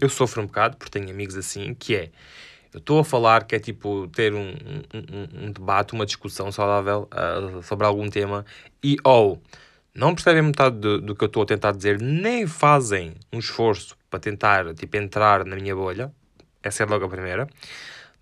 eu 0.00 0.08
sofro 0.08 0.42
um 0.42 0.46
bocado 0.46 0.76
porque 0.76 0.98
tenho 0.98 1.10
amigos 1.10 1.36
assim, 1.36 1.74
que 1.74 1.94
é 1.94 2.10
eu 2.72 2.78
estou 2.78 2.98
a 2.98 3.04
falar 3.04 3.44
que 3.44 3.54
é 3.54 3.58
tipo 3.58 4.06
ter 4.08 4.34
um, 4.34 4.50
um, 4.92 5.46
um 5.46 5.50
debate, 5.50 5.94
uma 5.94 6.04
discussão 6.04 6.52
saudável 6.52 7.08
uh, 7.10 7.62
sobre 7.62 7.86
algum 7.86 8.08
tema 8.10 8.44
e 8.84 8.96
ou 9.02 9.40
não 9.94 10.14
percebem 10.14 10.42
metade 10.42 10.76
do, 10.76 11.00
do 11.00 11.14
que 11.14 11.24
eu 11.24 11.26
estou 11.26 11.42
a 11.42 11.46
tentar 11.46 11.72
dizer, 11.72 11.98
nem 11.98 12.46
fazem 12.46 13.14
um 13.32 13.38
esforço 13.38 13.96
para 14.10 14.20
tentar 14.20 14.74
tipo, 14.74 14.94
entrar 14.98 15.44
na 15.46 15.56
minha 15.56 15.74
bolha, 15.74 16.12
essa 16.62 16.82
é 16.82 16.86
logo 16.86 17.06
a 17.06 17.08
primeira. 17.08 17.48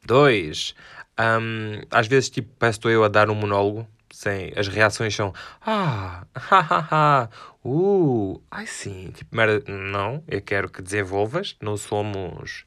Dois, 0.07 0.75
um, 1.21 1.83
às 1.91 2.07
vezes 2.07 2.31
tipo, 2.31 2.49
peço 2.59 2.89
eu 2.89 3.05
a 3.05 3.09
dar 3.09 3.31
um 3.31 3.35
monólogo, 3.35 3.87
sem, 4.13 4.53
as 4.57 4.69
reações 4.69 5.15
são 5.15 5.33
ah, 5.65 6.25
ha, 6.35 7.29
uh, 7.65 8.41
ai 8.51 8.67
sim, 8.67 9.11
tipo, 9.15 9.37
merda, 9.37 9.63
não, 9.71 10.23
eu 10.29 10.41
quero 10.41 10.69
que 10.69 10.83
desenvolvas, 10.83 11.57
não 11.61 11.77
somos 11.77 12.65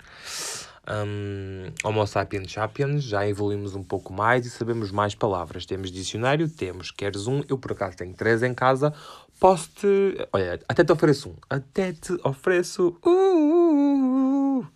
um, 0.88 1.72
Homo 1.84 2.08
sapiens 2.08 2.52
sapiens, 2.52 3.04
já 3.04 3.28
evoluímos 3.28 3.76
um 3.76 3.84
pouco 3.84 4.14
mais 4.14 4.46
e 4.46 4.50
sabemos 4.50 4.90
mais 4.92 5.14
palavras. 5.14 5.66
Temos 5.66 5.92
dicionário, 5.92 6.50
temos, 6.50 6.92
queres 6.92 7.28
um, 7.28 7.44
eu 7.50 7.58
por 7.58 7.74
acaso 7.74 7.98
tenho 7.98 8.14
três 8.14 8.42
em 8.42 8.54
casa, 8.54 8.94
posso-te, 9.40 9.88
olha, 10.32 10.60
até 10.68 10.84
te 10.84 10.92
ofereço 10.92 11.30
um, 11.30 11.36
até 11.50 11.92
te 11.92 12.14
ofereço, 12.24 12.98
uh, 13.06 13.10
uh, 13.10 14.60
uh, 14.60 14.60
uh. 14.60 14.68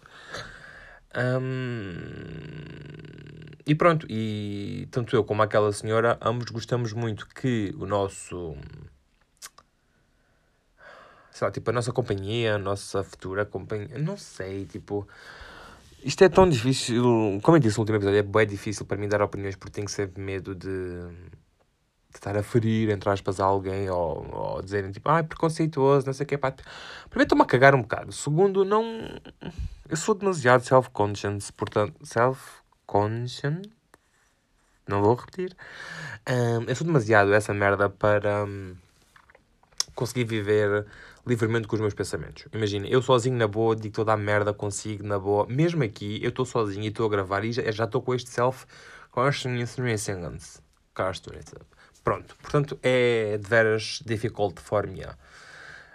Um, 1.15 1.97
e 3.65 3.75
pronto, 3.75 4.07
e 4.09 4.87
tanto 4.91 5.15
eu 5.15 5.23
como 5.23 5.41
aquela 5.41 5.71
senhora, 5.71 6.17
ambos 6.21 6.49
gostamos 6.49 6.93
muito 6.93 7.27
que 7.27 7.73
o 7.77 7.85
nosso. 7.85 8.55
Sei 11.31 11.45
lá, 11.45 11.51
tipo, 11.51 11.69
a 11.69 11.73
nossa 11.73 11.91
companhia, 11.91 12.55
a 12.55 12.57
nossa 12.57 13.03
futura 13.03 13.45
companhia. 13.45 13.97
Não 13.97 14.17
sei, 14.17 14.65
tipo. 14.65 15.07
Isto 16.03 16.23
é 16.23 16.29
tão 16.29 16.49
difícil. 16.49 17.39
Como 17.43 17.57
eu 17.57 17.61
disse 17.61 17.77
no 17.77 17.81
último 17.81 17.97
episódio, 17.97 18.19
é 18.19 18.23
bem 18.23 18.47
difícil 18.47 18.85
para 18.85 18.97
mim 18.97 19.07
dar 19.07 19.21
opiniões 19.21 19.55
porque 19.55 19.71
tenho 19.71 19.87
sempre 19.87 20.21
medo 20.21 20.55
de, 20.55 20.67
de 20.67 22.15
estar 22.15 22.35
a 22.35 22.41
ferir, 22.41 22.89
entre 22.89 23.09
aspas, 23.09 23.39
a 23.39 23.45
alguém 23.45 23.89
ou, 23.89 24.27
ou 24.33 24.61
dizerem 24.61 24.91
tipo, 24.91 25.07
ah, 25.09 25.19
é 25.19 25.23
preconceituoso, 25.23 26.07
não 26.07 26.13
sei 26.13 26.23
o 26.23 26.27
que. 26.27 26.37
Pá. 26.37 26.51
Primeiro, 27.09 27.23
estou-me 27.23 27.43
a 27.43 27.45
cagar 27.45 27.75
um 27.75 27.81
bocado. 27.83 28.11
Segundo, 28.11 28.65
não 28.65 28.83
eu 29.91 29.97
sou 29.97 30.15
demasiado 30.15 30.63
self-conscious, 30.63 31.51
portanto, 31.51 31.93
self-conscious, 32.01 33.61
não 34.87 35.01
vou 35.01 35.15
repetir. 35.15 35.53
Um, 36.29 36.63
eu 36.63 36.73
sou 36.77 36.87
demasiado 36.87 37.33
essa 37.33 37.53
merda 37.53 37.89
para 37.89 38.45
um, 38.45 38.73
conseguir 39.93 40.23
viver 40.23 40.85
livremente 41.27 41.67
com 41.67 41.75
os 41.75 41.81
meus 41.81 41.93
pensamentos. 41.93 42.45
Imagina, 42.53 42.87
eu 42.87 43.01
sozinho 43.01 43.35
na 43.35 43.49
boa, 43.49 43.75
digo 43.75 43.93
toda 43.93 44.13
a 44.13 44.17
merda 44.17 44.53
consigo 44.53 45.05
na 45.05 45.19
boa. 45.19 45.45
Mesmo 45.47 45.83
aqui, 45.83 46.23
eu 46.23 46.29
estou 46.29 46.45
sozinho 46.45 46.85
e 46.85 46.87
estou 46.87 47.05
a 47.05 47.09
gravar 47.09 47.43
e 47.43 47.51
já 47.51 47.83
estou 47.83 48.01
com 48.01 48.15
este 48.15 48.29
self-conscious. 48.29 49.45
Pronto, 52.01 52.37
portanto, 52.41 52.79
é 52.81 53.37
de 53.37 53.45
veras 53.45 54.01
difficult 54.05 54.57
for 54.61 54.87
me. 54.87 55.05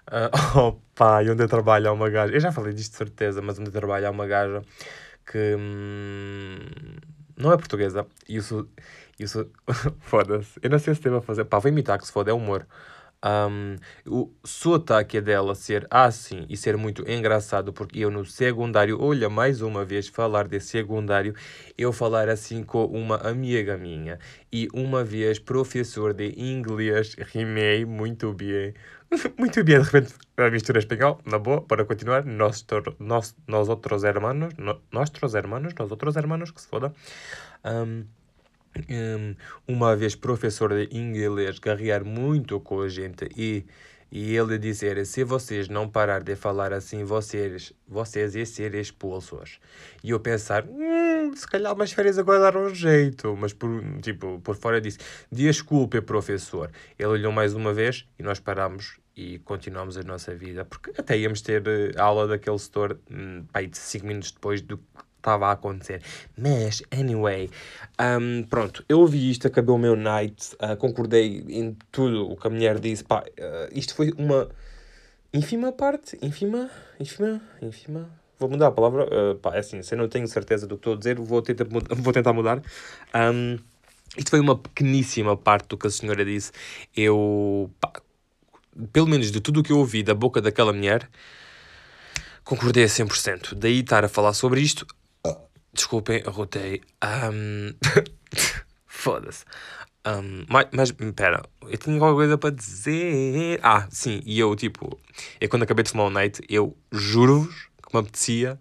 Uh, 0.08 0.30
opa, 0.58 1.22
e 1.22 1.30
onde 1.30 1.42
eu 1.42 1.48
trabalho 1.48 1.88
há 1.88 1.92
uma 1.92 2.08
gaja. 2.08 2.32
Eu 2.32 2.40
já 2.40 2.52
falei 2.52 2.72
disto 2.72 2.92
de 2.92 2.98
certeza, 2.98 3.42
mas 3.42 3.58
onde 3.58 3.68
eu 3.68 3.72
trabalho 3.72 4.06
há 4.06 4.10
uma 4.10 4.26
gaja 4.26 4.62
que. 5.26 5.56
Hum, 5.58 6.58
não 7.36 7.52
é 7.52 7.56
portuguesa. 7.56 8.06
Isso, 8.28 8.68
isso, 9.18 9.50
foda-se. 10.00 10.58
Eu 10.62 10.70
não 10.70 10.78
sei 10.78 10.94
se 10.94 11.00
teve 11.00 11.16
a 11.16 11.20
fazer. 11.20 11.44
Pá, 11.44 11.58
vou 11.58 11.70
imitar 11.70 11.98
que 11.98 12.06
se 12.06 12.12
foda, 12.12 12.30
é 12.30 12.34
humor. 12.34 12.66
Um, 13.26 13.76
o 14.06 14.30
sotaque 14.44 15.20
dela 15.20 15.56
ser 15.56 15.84
assim 15.90 16.46
e 16.48 16.56
ser 16.56 16.76
muito 16.76 17.02
engraçado, 17.10 17.72
porque 17.72 17.98
eu 17.98 18.10
no 18.10 18.24
secundário, 18.24 19.02
olha, 19.02 19.28
mais 19.28 19.62
uma 19.62 19.84
vez 19.84 20.06
falar 20.06 20.46
de 20.46 20.60
secundário, 20.60 21.34
eu 21.76 21.92
falar 21.92 22.28
assim 22.28 22.62
com 22.62 22.84
uma 22.84 23.16
amiga 23.16 23.76
minha. 23.76 24.20
E 24.52 24.68
uma 24.72 25.02
vez 25.02 25.40
professor 25.40 26.14
de 26.14 26.40
inglês, 26.40 27.16
rimei 27.18 27.84
muito 27.84 28.32
bem, 28.32 28.74
muito 29.36 29.64
bem, 29.64 29.80
de 29.80 29.84
repente 29.84 30.14
a 30.36 30.48
mistura 30.48 30.78
espanhol, 30.78 31.20
na 31.24 31.38
boa, 31.38 31.62
para 31.62 31.84
continuar, 31.84 32.24
nós, 32.24 32.64
nós, 33.00 33.34
nós 33.48 33.68
outros 33.68 34.04
hermanos, 34.04 34.54
no, 34.56 34.80
nossos 34.92 35.34
hermanos, 35.34 35.74
nós 35.76 35.90
outros 35.90 36.14
hermanos, 36.14 36.52
que 36.52 36.60
se 36.60 36.68
foda. 36.68 36.92
Um, 37.64 38.04
uma 39.66 39.96
vez 39.96 40.14
professor 40.14 40.72
de 40.74 40.96
inglês 40.96 41.58
garrear 41.58 42.04
muito 42.04 42.60
com 42.60 42.80
a 42.80 42.88
gente 42.88 43.28
e, 43.36 43.64
e 44.10 44.36
ele 44.36 44.58
dizer 44.58 45.04
se 45.06 45.24
vocês 45.24 45.68
não 45.68 45.88
parar 45.88 46.22
de 46.22 46.36
falar 46.36 46.72
assim 46.72 47.04
vocês 47.04 47.72
vocês 47.86 48.34
iam 48.34 48.46
ser 48.46 48.74
expulsos. 48.74 49.58
E 50.02 50.10
eu 50.10 50.20
pensar 50.20 50.64
hum, 50.66 51.34
se 51.34 51.46
calhar 51.46 51.72
umas 51.74 51.92
férias 51.92 52.18
agora 52.18 52.40
dar 52.40 52.56
um 52.56 52.74
jeito. 52.74 53.36
Mas 53.36 53.52
por, 53.52 53.70
tipo, 54.00 54.40
por 54.40 54.56
fora 54.56 54.80
disse 54.80 54.98
desculpe 55.30 56.00
professor. 56.00 56.70
Ele 56.98 57.08
olhou 57.08 57.32
mais 57.32 57.54
uma 57.54 57.72
vez 57.72 58.06
e 58.18 58.22
nós 58.22 58.38
paramos 58.38 58.98
e 59.16 59.38
continuamos 59.40 59.96
a 59.96 60.02
nossa 60.02 60.34
vida 60.34 60.64
porque 60.64 60.92
até 60.96 61.16
íamos 61.16 61.40
ter 61.40 61.66
eh, 61.66 61.92
aula 61.98 62.28
daquele 62.28 62.58
setor 62.58 62.98
hum, 63.10 63.44
pai, 63.50 63.70
5 63.72 64.06
minutos 64.06 64.30
depois 64.30 64.60
do 64.60 64.78
estava 65.26 65.48
a 65.48 65.52
acontecer. 65.52 66.00
Mas, 66.38 66.82
anyway, 66.90 67.50
um, 68.00 68.44
pronto, 68.44 68.84
eu 68.88 69.00
ouvi 69.00 69.30
isto, 69.30 69.48
acabou 69.48 69.74
o 69.74 69.78
meu 69.78 69.96
night, 69.96 70.54
uh, 70.54 70.76
concordei 70.76 71.44
em 71.48 71.76
tudo 71.90 72.30
o 72.30 72.36
que 72.36 72.46
a 72.46 72.50
mulher 72.50 72.78
disse. 72.78 73.02
Pá, 73.02 73.22
uh, 73.22 73.68
isto 73.72 73.94
foi 73.94 74.12
uma 74.16 74.48
ínfima 75.34 75.72
parte, 75.72 76.16
ínfima, 76.22 76.70
ínfima, 77.00 77.42
ínfima. 77.60 78.08
Vou 78.38 78.48
mudar 78.48 78.68
a 78.68 78.70
palavra, 78.70 79.04
uh, 79.04 79.34
pá, 79.36 79.56
é 79.56 79.58
assim, 79.58 79.82
se 79.82 79.94
eu 79.94 79.98
não 79.98 80.08
tenho 80.08 80.28
certeza 80.28 80.66
do 80.66 80.76
que 80.76 80.80
estou 80.80 80.94
a 80.94 80.96
dizer, 80.96 81.18
vou 81.18 81.42
tentar, 81.42 81.66
vou 81.68 82.12
tentar 82.12 82.32
mudar. 82.32 82.62
Um, 83.14 83.58
isto 84.16 84.30
foi 84.30 84.40
uma 84.40 84.56
pequeníssima 84.56 85.36
parte 85.36 85.68
do 85.68 85.76
que 85.76 85.86
a 85.86 85.90
senhora 85.90 86.24
disse. 86.24 86.52
Eu, 86.96 87.70
pá, 87.80 87.92
pelo 88.92 89.08
menos 89.08 89.32
de 89.32 89.40
tudo 89.40 89.60
o 89.60 89.62
que 89.62 89.72
eu 89.72 89.78
ouvi 89.78 90.02
da 90.02 90.14
boca 90.14 90.40
daquela 90.40 90.72
mulher, 90.72 91.08
concordei 92.44 92.84
a 92.84 92.86
100%. 92.86 93.54
Daí 93.54 93.80
estar 93.80 94.04
a 94.04 94.08
falar 94.08 94.32
sobre 94.32 94.60
isto, 94.60 94.86
Desculpem, 95.76 96.22
arrotei. 96.26 96.80
Um... 97.04 97.74
Foda-se. 98.86 99.44
Um, 100.06 100.44
mas, 100.48 100.66
mas, 100.72 100.92
pera, 101.12 101.42
eu 101.62 101.76
tinha 101.76 101.94
alguma 101.94 102.14
coisa 102.14 102.38
para 102.38 102.54
dizer. 102.54 103.60
Ah, 103.62 103.86
sim, 103.90 104.22
e 104.24 104.38
eu, 104.38 104.56
tipo, 104.56 104.98
eu 105.40 105.48
quando 105.48 105.64
acabei 105.64 105.84
de 105.84 105.96
o 105.96 106.10
night, 106.10 106.42
eu 106.48 106.76
juro-vos 106.90 107.68
que 107.86 107.94
me 107.94 108.00
apetecia 108.00 108.58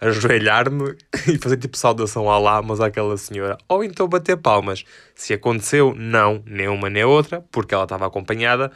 ajoelhar-me 0.00 0.96
e 1.26 1.38
fazer 1.38 1.56
tipo 1.56 1.76
saudação 1.76 2.30
à 2.30 2.38
lá, 2.38 2.62
mas 2.62 2.80
àquela 2.80 3.16
senhora. 3.16 3.56
Ou 3.68 3.82
então 3.82 4.08
bater 4.08 4.36
palmas. 4.36 4.84
Se 5.14 5.32
aconteceu, 5.32 5.94
não, 5.96 6.42
nem 6.46 6.68
uma 6.68 6.90
nem 6.90 7.04
outra, 7.04 7.40
porque 7.50 7.74
ela 7.74 7.84
estava 7.84 8.06
acompanhada. 8.06 8.70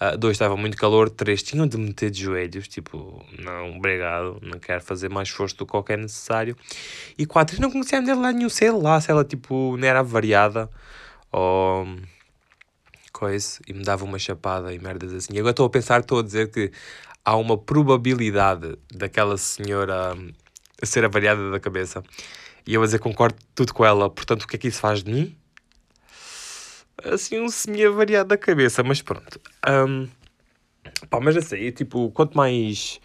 Uh, 0.00 0.16
dois, 0.16 0.36
estava 0.36 0.56
muito 0.56 0.76
calor. 0.76 1.10
Três, 1.10 1.42
tinham 1.42 1.66
de 1.66 1.76
meter 1.76 2.10
de 2.10 2.22
joelhos. 2.22 2.68
Tipo, 2.68 3.24
não, 3.38 3.76
obrigado. 3.76 4.38
Não 4.42 4.58
quero 4.58 4.80
fazer 4.80 5.08
mais 5.08 5.28
esforço 5.28 5.56
do 5.56 5.66
que 5.66 5.72
qualquer 5.72 5.98
necessário. 5.98 6.56
E 7.16 7.26
quatro, 7.26 7.60
não 7.60 7.70
conhecia 7.70 7.98
a 7.98 8.00
mulher 8.00 8.14
lá 8.14 8.32
nenhum. 8.32 8.48
Sei 8.48 8.70
lá 8.70 9.00
se 9.00 9.10
ela, 9.10 9.24
tipo, 9.24 9.76
não 9.76 9.86
era 9.86 10.02
variada. 10.02 10.70
Ou... 11.32 11.86
Coisa. 13.12 13.60
E 13.66 13.72
me 13.72 13.82
dava 13.82 14.04
uma 14.04 14.18
chapada 14.18 14.72
e 14.72 14.78
merdas 14.78 15.12
assim. 15.12 15.34
E 15.34 15.38
agora 15.38 15.50
estou 15.50 15.66
a 15.66 15.70
pensar, 15.70 16.00
estou 16.00 16.20
a 16.20 16.22
dizer 16.22 16.50
que 16.50 16.70
há 17.24 17.36
uma 17.36 17.58
probabilidade 17.58 18.78
daquela 18.94 19.36
senhora 19.36 20.14
hum, 20.14 20.30
ser 20.82 21.04
avariada 21.04 21.50
da 21.50 21.58
cabeça. 21.58 22.02
E 22.66 22.74
eu 22.74 22.82
a 22.82 22.84
dizer 22.84 23.00
concordo 23.00 23.36
tudo 23.54 23.74
com 23.74 23.84
ela. 23.84 24.08
Portanto, 24.08 24.44
o 24.44 24.46
que 24.46 24.56
é 24.56 24.58
que 24.58 24.68
isso 24.68 24.80
faz 24.80 25.02
de 25.02 25.12
mim? 25.12 25.37
Assim 27.04 27.40
um 27.40 27.48
semi-avariado 27.48 28.28
da 28.28 28.36
cabeça, 28.36 28.82
mas 28.82 29.02
pronto. 29.02 29.40
Um, 29.68 30.08
pá, 31.08 31.20
mas 31.20 31.36
assim, 31.36 31.56
eu, 31.56 31.72
tipo, 31.72 32.10
quanto 32.10 32.36
mais 32.36 33.00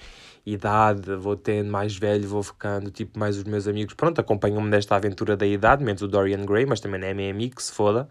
idade 0.46 1.16
vou 1.16 1.36
tendo, 1.36 1.72
mais 1.72 1.96
velho 1.96 2.28
vou 2.28 2.44
ficando, 2.44 2.92
tipo, 2.92 3.18
mais 3.18 3.38
os 3.38 3.44
meus 3.44 3.68
amigos, 3.68 3.94
pronto, 3.94 4.20
acompanham-me 4.20 4.70
nesta 4.70 4.96
aventura 4.96 5.38
da 5.38 5.46
idade, 5.46 5.84
menos 5.84 6.02
o 6.02 6.08
Dorian 6.08 6.46
Gray, 6.46 6.66
mas 6.66 6.80
também 6.80 7.00
não 7.00 7.08
é 7.08 7.14
meu 7.14 7.30
amigo, 7.30 7.62
se 7.62 7.72
foda. 7.72 8.10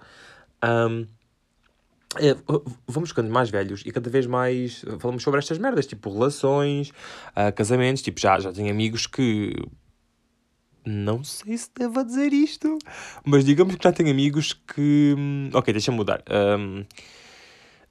Um, 0.64 1.06
é, 2.16 2.36
vamos 2.86 3.08
ficando 3.08 3.30
mais 3.30 3.48
velhos 3.48 3.82
e 3.86 3.90
cada 3.90 4.10
vez 4.10 4.26
mais 4.26 4.84
falamos 4.98 5.22
sobre 5.22 5.38
estas 5.38 5.56
merdas, 5.56 5.86
tipo 5.86 6.12
relações, 6.12 6.90
uh, 7.30 7.52
casamentos, 7.54 8.02
tipo, 8.02 8.20
já, 8.20 8.38
já 8.38 8.52
tenho 8.52 8.70
amigos 8.70 9.06
que 9.06 9.54
não 10.84 11.22
sei 11.22 11.56
se 11.56 11.70
devo 11.76 12.04
dizer 12.04 12.32
isto, 12.32 12.78
mas 13.24 13.44
digamos 13.44 13.76
que 13.76 13.84
já 13.84 13.92
tenho 13.92 14.10
amigos 14.10 14.52
que. 14.52 15.14
Hum, 15.16 15.50
ok, 15.52 15.72
deixa-me 15.72 15.96
mudar. 15.96 16.22
Um, 16.28 16.80
uh, 16.80 16.86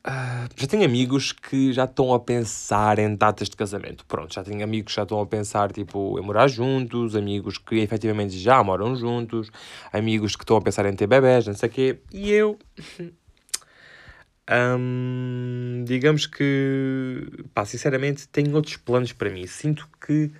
ah, 0.04 0.48
já 0.56 0.68
tenho 0.68 0.84
amigos 0.84 1.32
que 1.32 1.72
já 1.72 1.86
estão 1.86 2.14
a 2.14 2.20
pensar 2.20 3.00
em 3.00 3.16
datas 3.16 3.50
de 3.50 3.56
casamento. 3.56 4.06
Pronto, 4.06 4.34
já 4.34 4.44
tenho 4.44 4.64
amigos 4.64 4.92
que 4.92 4.98
já 4.98 5.04
estão 5.04 5.22
a 5.22 5.26
pensar 5.26 5.72
tipo, 5.72 6.20
em 6.20 6.22
morar 6.22 6.48
juntos, 6.48 7.16
amigos 7.16 7.58
que 7.58 7.76
efetivamente 7.76 8.38
já 8.38 8.64
moram 8.64 8.96
juntos, 8.96 9.50
amigos 9.94 10.36
que 10.36 10.44
estão 10.44 10.58
a 10.58 10.62
pensar 10.62 10.86
em 10.86 10.96
ter 10.96 11.08
bebés, 11.08 11.48
não 11.48 11.54
sei 11.54 11.70
o 11.70 11.72
quê. 11.72 12.00
E 12.12 12.32
eu. 12.32 12.60
um, 14.78 15.84
digamos 15.86 16.26
que. 16.26 17.46
Pá, 17.54 17.64
sinceramente, 17.64 18.28
tenho 18.28 18.54
outros 18.56 18.76
planos 18.78 19.14
para 19.14 19.30
mim. 19.30 19.48
Sinto 19.48 19.88
que 20.06 20.32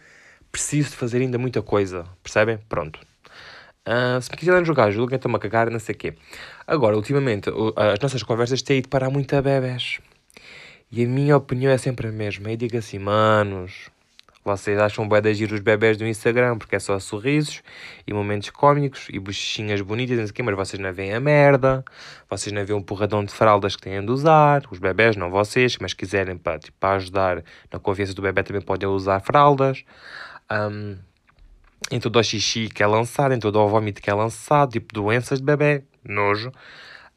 preciso 0.51 0.89
de 0.89 0.96
fazer 0.96 1.20
ainda 1.20 1.38
muita 1.38 1.62
coisa, 1.62 2.05
percebem? 2.24 2.60
Pronto. 2.70 3.00
Uh, 3.88 4.22
se 4.22 4.29
me 4.29 4.38
quiserem 4.38 4.63
jogar, 4.63 4.91
julguem, 4.91 5.15
estão-me 5.15 5.38
a 5.38 5.39
cagar, 5.39 5.70
não 5.72 5.79
sei 5.79 5.96
o 5.96 5.98
quê. 5.98 6.13
Agora, 6.67 6.96
ultimamente, 6.96 7.50
as 7.75 8.00
nossas 8.00 8.22
conversas 8.22 8.62
têm 8.62 8.77
ido 8.77 8.89
parar 8.89 9.10
muito 9.10 9.36
a 9.36 9.41
bebés. 9.41 10.00
E 10.91 11.03
a 11.03 11.08
minha 11.08 11.38
opinião 11.38 11.72
é 11.72 11.77
sempre 11.77 12.08
a 12.08 12.12
mesma. 12.12 12.51
Eu 12.51 12.58
digo 12.58 12.77
assim, 12.77 13.00
manos, 13.00 13.89
vocês 14.43 14.77
acham 14.79 15.08
bué 15.08 15.22
de 15.22 15.29
agir 15.29 15.51
os 15.53 15.60
bebés 15.60 15.98
do 15.98 16.05
Instagram 16.05 16.58
porque 16.58 16.75
é 16.75 16.79
só 16.79 16.98
sorrisos 17.00 17.62
e 18.08 18.13
momentos 18.13 18.50
cómicos 18.50 19.08
e 19.12 19.20
bochechinhas 19.20 19.81
bonitas, 19.81 20.17
não 20.17 20.25
sei 20.25 20.31
o 20.31 20.34
quê, 20.34 20.43
mas 20.43 20.55
vocês 20.55 20.81
não 20.81 20.91
veem 20.91 21.13
a 21.13 21.20
merda, 21.20 21.86
vocês 22.27 22.51
não 22.51 22.65
veem 22.65 22.77
um 22.77 22.81
porradão 22.81 23.24
de 23.24 23.31
fraldas 23.31 23.75
que 23.75 23.84
têm 23.84 24.03
de 24.03 24.12
usar, 24.12 24.63
os 24.72 24.79
bebés, 24.79 25.15
não 25.15 25.29
vocês, 25.29 25.77
mas 25.79 25.93
quiserem 25.93 26.38
para, 26.38 26.58
tipo, 26.58 26.75
para 26.79 26.96
ajudar 26.96 27.43
na 27.72 27.79
confiança 27.79 28.15
do 28.15 28.22
bebê 28.24 28.41
também 28.41 28.62
podem 28.63 28.89
usar 28.89 29.20
fraldas 29.20 29.84
um, 30.51 30.98
em 31.89 32.00
todo 32.00 32.20
o 32.20 32.24
xixi 32.24 32.70
que 32.70 32.84
é 32.84 32.88
lançado, 32.88 33.34
em 33.34 33.39
todo 33.39 33.60
o 33.60 33.67
vómito 33.67 34.01
que 34.01 34.10
é 34.10 34.13
lançado, 34.13 34.72
tipo 34.72 34.93
doenças 34.93 35.39
de 35.39 35.46
bebê, 35.46 35.84
nojo. 36.03 36.51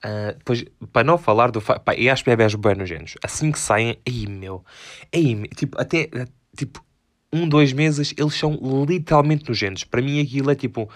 Uh, 0.05 0.37
depois, 0.37 0.65
para 0.93 1.05
não 1.05 1.17
falar 1.17 1.51
do. 1.51 1.61
Pá, 1.61 1.95
e 1.97 2.11
acho 2.11 2.25
bebés 2.25 2.55
bem 2.55 2.75
nojentos. 2.75 3.15
Assim 3.23 3.51
que 3.51 3.59
saem, 3.59 3.99
aí 4.07 4.27
meu, 4.27 4.65
aí, 5.13 5.49
tipo, 5.49 5.81
até 5.81 6.09
tipo, 6.57 6.85
um, 7.33 7.49
dois 7.49 7.73
meses, 7.73 8.15
eles 8.17 8.35
são 8.35 8.59
literalmente 8.87 9.49
nojentos. 9.49 9.85
Para 9.85 10.03
mim, 10.03 10.21
aquilo 10.21 10.51
é 10.51 10.55
tipo 10.55 10.91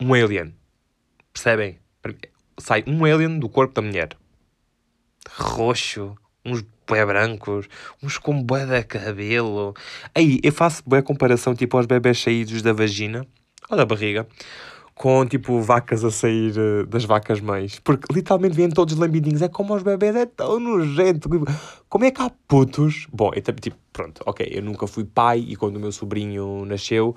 um 0.00 0.12
alien. 0.12 0.54
Percebem? 1.32 1.78
Sai 2.58 2.84
um 2.86 3.04
alien 3.04 3.38
do 3.38 3.48
corpo 3.48 3.74
da 3.74 3.82
mulher, 3.82 4.10
roxo, 5.36 6.16
uns 6.46 6.64
bué 6.86 7.04
brancos, 7.04 7.66
uns 8.02 8.16
com 8.16 8.42
bué 8.42 8.64
de 8.64 8.82
cabelo. 8.84 9.74
Aí, 10.14 10.38
eu 10.42 10.52
faço 10.52 10.82
bué 10.86 11.02
comparação, 11.02 11.54
tipo, 11.54 11.76
aos 11.76 11.86
bebés 11.86 12.22
saídos 12.22 12.62
da 12.62 12.72
vagina, 12.72 13.26
ou 13.68 13.76
da 13.76 13.84
barriga, 13.84 14.26
com, 14.94 15.26
tipo, 15.26 15.60
vacas 15.60 16.04
a 16.04 16.10
sair 16.10 16.54
uh, 16.56 16.86
das 16.86 17.04
vacas 17.04 17.40
mães. 17.40 17.80
Porque, 17.80 18.06
literalmente, 18.14 18.54
vêm 18.54 18.70
todos 18.70 18.96
lambidinhos. 18.96 19.42
É 19.42 19.48
como 19.48 19.74
os 19.74 19.82
bebés, 19.82 20.16
é 20.16 20.24
tão 20.24 20.58
nojento. 20.58 21.28
Como 21.88 22.04
é 22.04 22.10
que 22.10 22.22
há 22.22 22.30
putos... 22.48 23.06
Bom, 23.12 23.30
eu, 23.34 23.42
tipo, 23.42 23.76
pronto, 23.92 24.22
ok, 24.24 24.48
eu 24.50 24.62
nunca 24.62 24.86
fui 24.86 25.04
pai, 25.04 25.44
e 25.46 25.56
quando 25.56 25.76
o 25.76 25.80
meu 25.80 25.92
sobrinho 25.92 26.64
nasceu, 26.64 27.14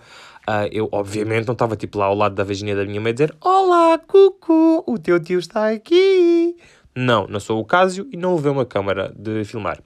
uh, 0.50 0.68
eu, 0.72 0.90
obviamente, 0.92 1.46
não 1.48 1.54
estava, 1.54 1.76
tipo, 1.78 2.00
lá 2.00 2.08
ao 2.08 2.16
lado 2.16 2.36
da 2.36 2.44
vagina 2.44 2.76
da 2.76 2.84
minha 2.84 3.00
mãe 3.00 3.12
a 3.12 3.14
dizer 3.14 3.36
Olá, 3.40 3.98
cucu, 4.00 4.84
o 4.86 4.98
teu 4.98 5.20
tio 5.20 5.40
está 5.40 5.70
aqui. 5.70 6.58
Não, 6.96 7.28
não 7.28 7.40
sou 7.40 7.60
o 7.60 7.66
Cásio 7.66 8.08
e 8.12 8.18
não 8.18 8.36
levei 8.36 8.52
uma 8.52 8.66
câmara 8.66 9.14
de 9.16 9.44
filmar. 9.44 9.80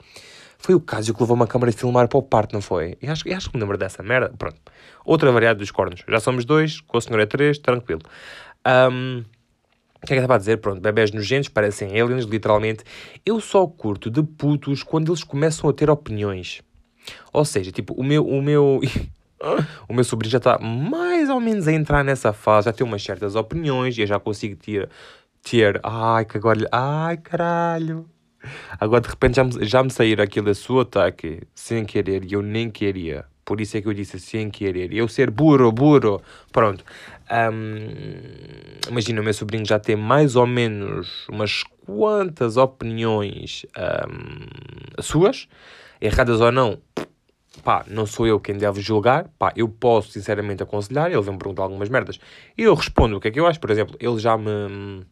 Foi 0.57 0.73
o 0.73 0.79
Cásio 0.79 1.13
que 1.13 1.21
levou 1.21 1.35
uma 1.35 1.45
câmara 1.45 1.71
de 1.71 1.77
filmar 1.77 2.07
para 2.07 2.17
o 2.17 2.23
parto, 2.23 2.53
não 2.53 2.61
foi? 2.61 2.97
E 3.01 3.07
acho, 3.07 3.31
acho 3.33 3.49
que 3.49 3.57
me 3.57 3.61
lembro 3.61 3.77
dessa 3.77 4.01
merda. 4.01 4.33
Pronto. 4.37 4.55
Outra 5.03 5.31
variada 5.31 5.59
dos 5.59 5.71
cornos. 5.71 6.03
Já 6.07 6.19
somos 6.19 6.45
dois, 6.45 6.79
com 6.79 6.97
a 6.97 7.01
senhora 7.01 7.23
é 7.23 7.25
três, 7.25 7.57
tranquilo. 7.57 8.01
Um, 8.65 9.23
o 10.01 10.05
que 10.05 10.13
é 10.13 10.15
que 10.15 10.21
estava 10.21 10.35
a 10.35 10.37
dizer? 10.37 10.57
Pronto, 10.57 10.81
bebés 10.81 11.11
nojentos 11.11 11.49
parecem 11.49 11.99
aliens, 11.99 12.25
literalmente. 12.25 12.83
Eu 13.25 13.39
só 13.39 13.67
curto 13.67 14.09
de 14.09 14.23
putos 14.23 14.83
quando 14.83 15.11
eles 15.11 15.23
começam 15.23 15.69
a 15.69 15.73
ter 15.73 15.89
opiniões. 15.89 16.61
Ou 17.31 17.43
seja, 17.43 17.71
tipo, 17.71 17.93
o 17.93 18.03
meu... 18.03 18.25
O 18.25 18.41
meu 18.41 18.79
O 19.89 19.93
meu 19.93 20.05
sobrinho 20.05 20.31
já 20.31 20.37
está 20.37 20.57
mais 20.57 21.29
ou 21.29 21.37
menos 21.37 21.67
a 21.67 21.73
entrar 21.73 22.01
nessa 22.01 22.31
fase, 22.31 22.65
já 22.65 22.71
tem 22.71 22.87
umas 22.87 23.03
certas 23.03 23.35
opiniões 23.35 23.97
e 23.97 24.01
eu 24.01 24.07
já 24.07 24.17
consigo 24.17 24.55
ter, 24.55 24.89
ter, 25.43 25.79
ai 25.83 26.25
que 26.25 26.37
agora, 26.37 26.67
ai 26.71 27.17
caralho. 27.17 28.09
Agora 28.79 29.01
de 29.01 29.09
repente 29.09 29.35
já 29.35 29.43
me, 29.43 29.65
já 29.65 29.83
me 29.83 29.89
sair 29.91 30.19
aquele 30.19 30.53
seu 30.53 30.79
ataque 30.79 31.41
sem 31.53 31.85
querer 31.85 32.25
e 32.25 32.33
eu 32.33 32.41
nem 32.41 32.69
queria. 32.69 33.25
Por 33.45 33.59
isso 33.59 33.75
é 33.75 33.81
que 33.81 33.87
eu 33.87 33.93
disse 33.93 34.19
sem 34.19 34.49
querer. 34.49 34.93
Eu 34.93 35.07
ser 35.07 35.29
burro, 35.29 35.71
burro. 35.71 36.21
Pronto. 36.51 36.83
Um, 37.29 38.89
imagina, 38.89 39.19
o 39.19 39.23
meu 39.23 39.33
sobrinho 39.33 39.65
já 39.65 39.79
tem 39.79 39.97
mais 39.97 40.35
ou 40.35 40.47
menos 40.47 41.27
umas 41.27 41.63
quantas 41.85 42.55
opiniões 42.55 43.65
um, 43.77 45.01
suas, 45.01 45.47
erradas 45.99 46.39
ou 46.39 46.51
não. 46.51 46.79
Pá, 47.63 47.83
não 47.87 48.05
sou 48.05 48.25
eu 48.25 48.39
quem 48.39 48.57
deve 48.57 48.81
julgar. 48.81 49.27
Pá, 49.37 49.51
eu 49.55 49.67
posso 49.67 50.11
sinceramente 50.11 50.63
aconselhar. 50.63 51.11
Ele 51.11 51.21
vem 51.21 51.33
me 51.33 51.37
perguntar 51.37 51.63
algumas 51.63 51.89
merdas. 51.89 52.19
E 52.57 52.63
eu 52.63 52.73
respondo 52.73 53.17
o 53.17 53.19
que 53.19 53.27
é 53.27 53.31
que 53.31 53.39
eu 53.39 53.45
acho. 53.45 53.59
Por 53.59 53.71
exemplo, 53.71 53.97
ele 53.99 54.19
já 54.19 54.37
me 54.37 55.05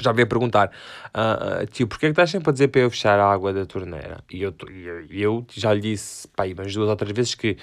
já 0.00 0.12
veio 0.12 0.26
perguntar, 0.26 0.70
uh, 1.14 1.62
uh, 1.62 1.66
tio, 1.66 1.86
porquê 1.86 2.06
é 2.06 2.08
que 2.08 2.12
estás 2.12 2.30
sempre 2.30 2.48
a 2.48 2.52
dizer 2.52 2.68
para 2.68 2.80
eu 2.80 2.90
fechar 2.90 3.18
a 3.18 3.30
água 3.30 3.52
da 3.52 3.66
torneira? 3.66 4.24
E 4.30 4.42
eu, 4.42 4.54
eu, 4.68 5.06
eu 5.10 5.46
já 5.50 5.72
lhe 5.74 5.80
disse, 5.80 6.26
pá, 6.28 6.44
umas 6.46 6.72
duas 6.72 6.88
ou 6.88 6.96
três 6.96 7.12
vezes 7.14 7.34
que 7.34 7.58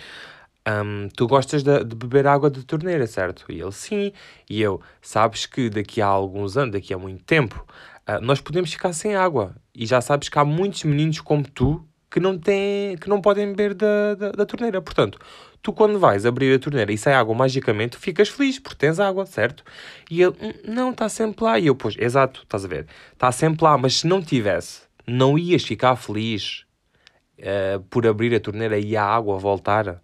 um, 0.67 1.09
tu 1.15 1.27
gostas 1.27 1.63
de, 1.63 1.83
de, 1.83 1.95
beber 1.95 2.27
água 2.27 2.49
da 2.49 2.61
torneira, 2.61 3.07
certo? 3.07 3.45
E 3.49 3.59
ele, 3.59 3.71
sim. 3.71 4.11
E 4.49 4.61
eu, 4.61 4.81
sabes 5.01 5.45
que 5.45 5.69
daqui 5.69 6.01
a 6.01 6.05
alguns 6.05 6.57
anos, 6.57 6.73
daqui 6.73 6.93
a 6.93 6.97
muito 6.97 7.23
tempo, 7.23 7.65
uh, 8.07 8.21
nós 8.21 8.39
podemos 8.39 8.71
ficar 8.71 8.93
sem 8.93 9.15
água. 9.15 9.55
E 9.73 9.85
já 9.85 10.01
sabes 10.01 10.29
que 10.29 10.37
há 10.37 10.45
muitos 10.45 10.83
meninos 10.83 11.21
como 11.21 11.43
tu 11.43 11.85
que 12.11 12.19
não, 12.19 12.37
têm, 12.37 12.97
que 12.97 13.07
não 13.07 13.21
podem 13.21 13.47
beber 13.47 13.73
da, 13.73 14.15
da, 14.15 14.31
da 14.31 14.45
torneira. 14.45 14.81
Portanto, 14.81 15.19
tu 15.61 15.73
quando 15.73 15.99
vais 15.99 16.25
abrir 16.25 16.53
a 16.53 16.59
torneira 16.59 16.91
e 16.91 16.97
sai 16.97 17.13
água 17.13 17.35
magicamente, 17.35 17.97
ficas 17.97 18.29
feliz 18.29 18.59
porque 18.59 18.77
tens 18.77 18.99
água, 18.99 19.25
certo? 19.25 19.63
E 20.09 20.21
ele, 20.21 20.35
hum, 20.41 20.53
não, 20.65 20.91
está 20.91 21.09
sempre 21.09 21.43
lá. 21.43 21.59
E 21.59 21.67
eu, 21.67 21.75
pois, 21.75 21.95
exato, 21.97 22.41
estás 22.43 22.65
a 22.65 22.67
ver, 22.67 22.87
está 23.13 23.31
sempre 23.31 23.63
lá, 23.63 23.77
mas 23.77 23.99
se 23.99 24.07
não 24.07 24.21
tivesse, 24.21 24.81
não 25.05 25.37
ias 25.37 25.63
ficar 25.63 25.95
feliz 25.95 26.65
uh, 27.39 27.81
por 27.89 28.05
abrir 28.07 28.33
a 28.35 28.39
torneira 28.39 28.79
e 28.79 28.95
a 28.95 29.03
água 29.03 29.37
voltar? 29.37 30.01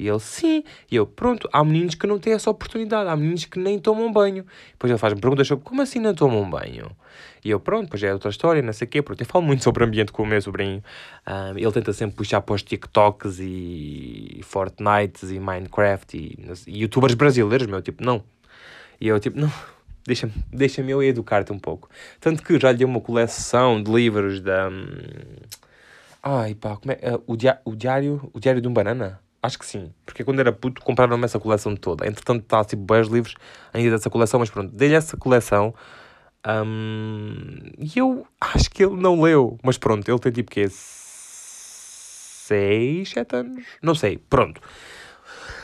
E 0.00 0.08
ele, 0.08 0.18
sim. 0.18 0.64
E 0.90 0.96
eu, 0.96 1.06
pronto, 1.06 1.46
há 1.52 1.62
meninos 1.62 1.94
que 1.94 2.06
não 2.06 2.18
têm 2.18 2.32
essa 2.32 2.48
oportunidade, 2.48 3.10
há 3.10 3.14
meninos 3.14 3.44
que 3.44 3.58
nem 3.58 3.78
tomam 3.78 4.10
banho. 4.10 4.46
Depois 4.72 4.90
ele 4.90 4.98
faz-me 4.98 5.20
perguntas 5.20 5.46
sobre 5.46 5.62
como 5.62 5.82
assim 5.82 5.98
não 5.98 6.14
tomam 6.14 6.48
banho? 6.48 6.90
E 7.44 7.50
eu, 7.50 7.60
pronto, 7.60 7.84
depois 7.84 8.02
é 8.02 8.10
outra 8.10 8.30
história, 8.30 8.62
não 8.62 8.72
sei 8.72 8.86
o 8.86 8.90
quê. 8.90 9.02
Pronto, 9.02 9.20
eu 9.20 9.26
falo 9.26 9.44
muito 9.44 9.62
sobre 9.62 9.84
o 9.84 9.86
ambiente 9.86 10.10
com 10.10 10.22
o 10.22 10.26
meu 10.26 10.40
sobrinho. 10.40 10.82
Um, 11.28 11.58
ele 11.58 11.72
tenta 11.72 11.92
sempre 11.92 12.16
puxar 12.16 12.40
para 12.40 12.54
os 12.54 12.62
TikToks 12.62 13.38
e 13.40 14.40
Fortnites 14.42 15.30
e 15.30 15.38
Minecraft 15.38 16.16
e, 16.16 16.38
e 16.66 16.80
youtubers 16.80 17.12
brasileiros, 17.12 17.66
meu, 17.66 17.82
tipo, 17.82 18.02
não. 18.02 18.24
E 18.98 19.06
eu, 19.06 19.20
tipo, 19.20 19.36
não, 19.38 19.52
deixa-me 20.06 20.32
deixa 20.50 20.80
eu 20.80 21.02
educar-te 21.02 21.52
um 21.52 21.58
pouco. 21.58 21.90
Tanto 22.18 22.42
que 22.42 22.58
já 22.58 22.72
lhe 22.72 22.78
dei 22.78 22.86
uma 22.86 23.02
coleção 23.02 23.82
de 23.82 23.92
livros 23.92 24.40
da... 24.40 24.70
Um, 24.70 24.86
ai 26.22 26.54
pá, 26.54 26.76
como 26.76 26.92
é? 26.92 27.16
Uh, 27.16 27.22
o, 27.26 27.36
dia, 27.36 27.60
o, 27.66 27.76
diário, 27.76 28.30
o 28.32 28.40
Diário 28.40 28.62
de 28.62 28.68
um 28.68 28.72
Banana? 28.72 29.20
Acho 29.42 29.58
que 29.58 29.64
sim, 29.64 29.90
porque 30.04 30.22
quando 30.22 30.40
era 30.40 30.52
puto 30.52 30.82
compraram-me 30.82 31.24
essa 31.24 31.40
coleção 31.40 31.74
toda. 31.74 32.06
Entretanto, 32.06 32.42
está 32.42 32.62
tipo 32.62 32.82
bons 32.82 33.08
livros 33.08 33.34
ainda 33.72 33.92
dessa 33.92 34.10
coleção, 34.10 34.38
mas 34.38 34.50
pronto, 34.50 34.70
dei-lhe 34.74 34.94
essa 34.94 35.16
coleção 35.16 35.74
um, 36.46 37.34
e 37.78 37.98
eu 37.98 38.26
acho 38.40 38.70
que 38.70 38.84
ele 38.84 38.96
não 38.96 39.20
leu, 39.20 39.58
mas 39.62 39.76
pronto, 39.76 40.10
ele 40.10 40.18
tem 40.18 40.32
tipo 40.32 40.50
que 40.50 40.66
6, 40.68 43.10
7 43.10 43.36
anos? 43.36 43.64
Não 43.82 43.94
sei, 43.94 44.16
pronto. 44.18 44.60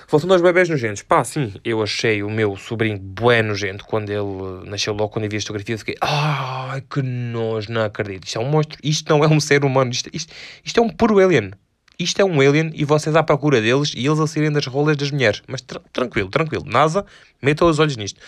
Voltando 0.08 0.34
aos 0.34 0.42
bebés 0.42 0.68
nojentos, 0.68 1.02
pá, 1.02 1.24
sim, 1.24 1.54
eu 1.64 1.82
achei 1.82 2.22
o 2.22 2.30
meu 2.30 2.56
sobrinho 2.56 2.96
bué 2.98 3.42
nojento 3.42 3.84
quando 3.84 4.10
ele 4.10 4.70
nasceu 4.70 4.94
logo, 4.94 5.08
quando 5.08 5.24
eu 5.24 5.30
vi 5.30 5.38
a 5.38 5.40
fotografia, 5.40 5.76
fiquei, 5.78 5.96
ai, 6.00 6.80
que 6.82 7.02
nojo, 7.02 7.72
não 7.72 7.82
acredito, 7.82 8.24
isto 8.24 8.38
é 8.38 8.40
um 8.40 8.48
monstro, 8.48 8.78
isto 8.84 9.10
não 9.10 9.24
é 9.24 9.28
um 9.28 9.40
ser 9.40 9.64
humano, 9.64 9.90
isto, 9.90 10.08
isto, 10.12 10.32
isto 10.64 10.78
é 10.78 10.82
um 10.82 10.88
puro 10.88 11.18
alien 11.18 11.50
isto 11.98 12.20
é 12.20 12.24
um 12.24 12.40
alien 12.40 12.70
e 12.74 12.84
vocês 12.84 13.14
à 13.16 13.22
procura 13.22 13.60
deles 13.60 13.92
e 13.96 14.06
eles 14.06 14.20
a 14.20 14.26
saírem 14.26 14.52
das 14.52 14.66
rolas 14.66 14.96
das 14.96 15.10
mulheres. 15.10 15.42
Mas 15.46 15.62
tra 15.62 15.80
tranquilo, 15.92 16.28
tranquilo. 16.28 16.64
NASA, 16.66 17.04
metam 17.42 17.68
os 17.68 17.78
olhos 17.78 17.96
nisto. 17.96 18.20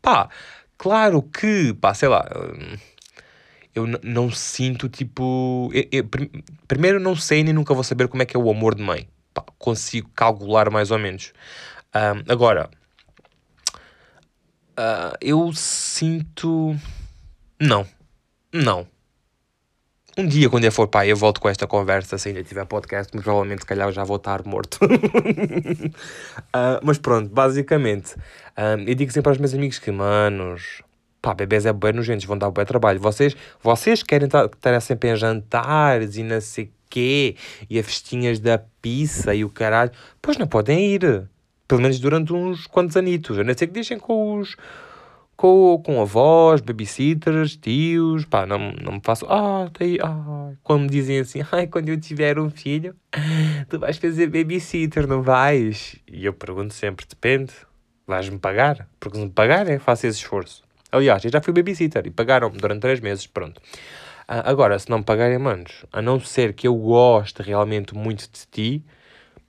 Pá, 0.00 0.28
claro 0.78 1.22
que, 1.22 1.74
pá, 1.74 1.92
sei 1.94 2.08
lá, 2.08 2.24
hum, 2.34 2.76
eu 3.74 3.86
não 4.02 4.30
sinto 4.30 4.88
tipo. 4.88 5.70
Eu, 5.72 5.84
eu, 5.92 6.04
primeiro, 6.66 6.98
não 7.00 7.16
sei 7.16 7.42
nem 7.42 7.52
nunca 7.52 7.74
vou 7.74 7.84
saber 7.84 8.08
como 8.08 8.22
é 8.22 8.26
que 8.26 8.36
é 8.36 8.40
o 8.40 8.50
amor 8.50 8.74
de 8.74 8.82
mãe. 8.82 9.08
Pá, 9.34 9.44
consigo 9.58 10.10
calcular 10.14 10.70
mais 10.70 10.90
ou 10.90 10.98
menos. 10.98 11.32
Um, 11.94 12.32
agora, 12.32 12.70
uh, 14.78 15.16
eu 15.20 15.52
sinto. 15.52 16.76
Não, 17.60 17.86
não. 18.52 18.86
Um 20.18 20.26
dia, 20.26 20.48
quando 20.48 20.64
eu 20.64 20.72
for 20.72 20.88
pai, 20.88 21.12
eu 21.12 21.16
volto 21.16 21.38
com 21.38 21.46
esta 21.46 21.66
conversa, 21.66 22.16
se 22.16 22.30
ainda 22.30 22.42
tiver 22.42 22.64
podcast, 22.64 23.12
mas 23.14 23.22
provavelmente, 23.22 23.60
se 23.60 23.66
calhar, 23.66 23.92
já 23.92 24.02
vou 24.02 24.16
estar 24.16 24.42
morto. 24.46 24.78
uh, 24.82 24.88
mas 26.82 26.96
pronto, 26.96 27.28
basicamente, 27.28 28.14
uh, 28.56 28.80
eu 28.86 28.94
digo 28.94 29.12
sempre 29.12 29.28
aos 29.28 29.36
meus 29.36 29.52
amigos 29.52 29.78
que, 29.78 29.90
manos, 29.90 30.80
pá, 31.20 31.34
bebês 31.34 31.66
é 31.66 31.72
bem 31.74 31.92
nojentos, 31.92 32.24
vão 32.24 32.38
dar 32.38 32.50
bem 32.50 32.64
trabalho. 32.64 32.98
Vocês, 32.98 33.36
vocês 33.62 34.02
querem 34.02 34.26
estar 34.26 34.80
sempre 34.80 35.10
em 35.10 35.16
jantares 35.16 36.16
e 36.16 36.22
não 36.22 36.40
sei 36.40 36.70
quê, 36.88 37.36
e 37.68 37.78
a 37.78 37.84
festinhas 37.84 38.40
da 38.40 38.56
pizza 38.80 39.34
e 39.34 39.44
o 39.44 39.50
caralho, 39.50 39.90
pois 40.22 40.38
não 40.38 40.46
podem 40.46 40.94
ir. 40.94 41.28
Pelo 41.68 41.82
menos 41.82 41.98
durante 41.98 42.32
uns 42.32 42.66
quantos 42.66 42.96
anitos. 42.96 43.38
A 43.38 43.44
não 43.44 43.52
ser 43.52 43.66
que 43.66 43.72
deixem 43.74 43.98
com 43.98 44.38
os 44.38 44.56
com, 45.36 45.80
com 45.84 46.00
avós, 46.00 46.60
babysitters, 46.60 47.56
tios, 47.56 48.24
pá, 48.24 48.46
não, 48.46 48.72
não 48.72 48.92
me 48.94 49.00
faço, 49.02 49.26
ah, 49.28 49.68
tem, 49.72 49.98
ah, 50.02 50.52
quando 50.62 50.82
me 50.82 50.88
dizem 50.88 51.20
assim, 51.20 51.40
ai, 51.52 51.66
quando 51.66 51.90
eu 51.90 52.00
tiver 52.00 52.38
um 52.38 52.48
filho, 52.48 52.96
tu 53.68 53.78
vais 53.78 53.98
fazer 53.98 54.28
babysitter, 54.28 55.06
não 55.06 55.22
vais? 55.22 55.96
E 56.10 56.24
eu 56.24 56.32
pergunto 56.32 56.72
sempre, 56.72 57.04
depende, 57.06 57.52
vais-me 58.06 58.38
pagar? 58.38 58.88
Porque 58.98 59.18
se 59.18 59.24
me 59.24 59.30
pagarem, 59.30 59.78
faço 59.78 60.06
esse 60.06 60.18
esforço. 60.18 60.64
Aliás, 60.90 61.24
eu 61.24 61.30
já 61.30 61.42
fui 61.42 61.52
babysitter 61.52 62.06
e 62.06 62.10
pagaram-me 62.10 62.56
durante 62.56 62.80
três 62.80 63.00
meses, 63.00 63.26
pronto. 63.26 63.60
Uh, 64.28 64.42
agora, 64.44 64.78
se 64.78 64.88
não 64.88 64.98
me 64.98 65.04
pagarem, 65.04 65.38
manos, 65.38 65.84
a 65.92 66.00
não 66.00 66.18
ser 66.18 66.54
que 66.54 66.66
eu 66.66 66.74
goste 66.74 67.42
realmente 67.42 67.94
muito 67.94 68.22
de 68.22 68.46
ti, 68.50 68.84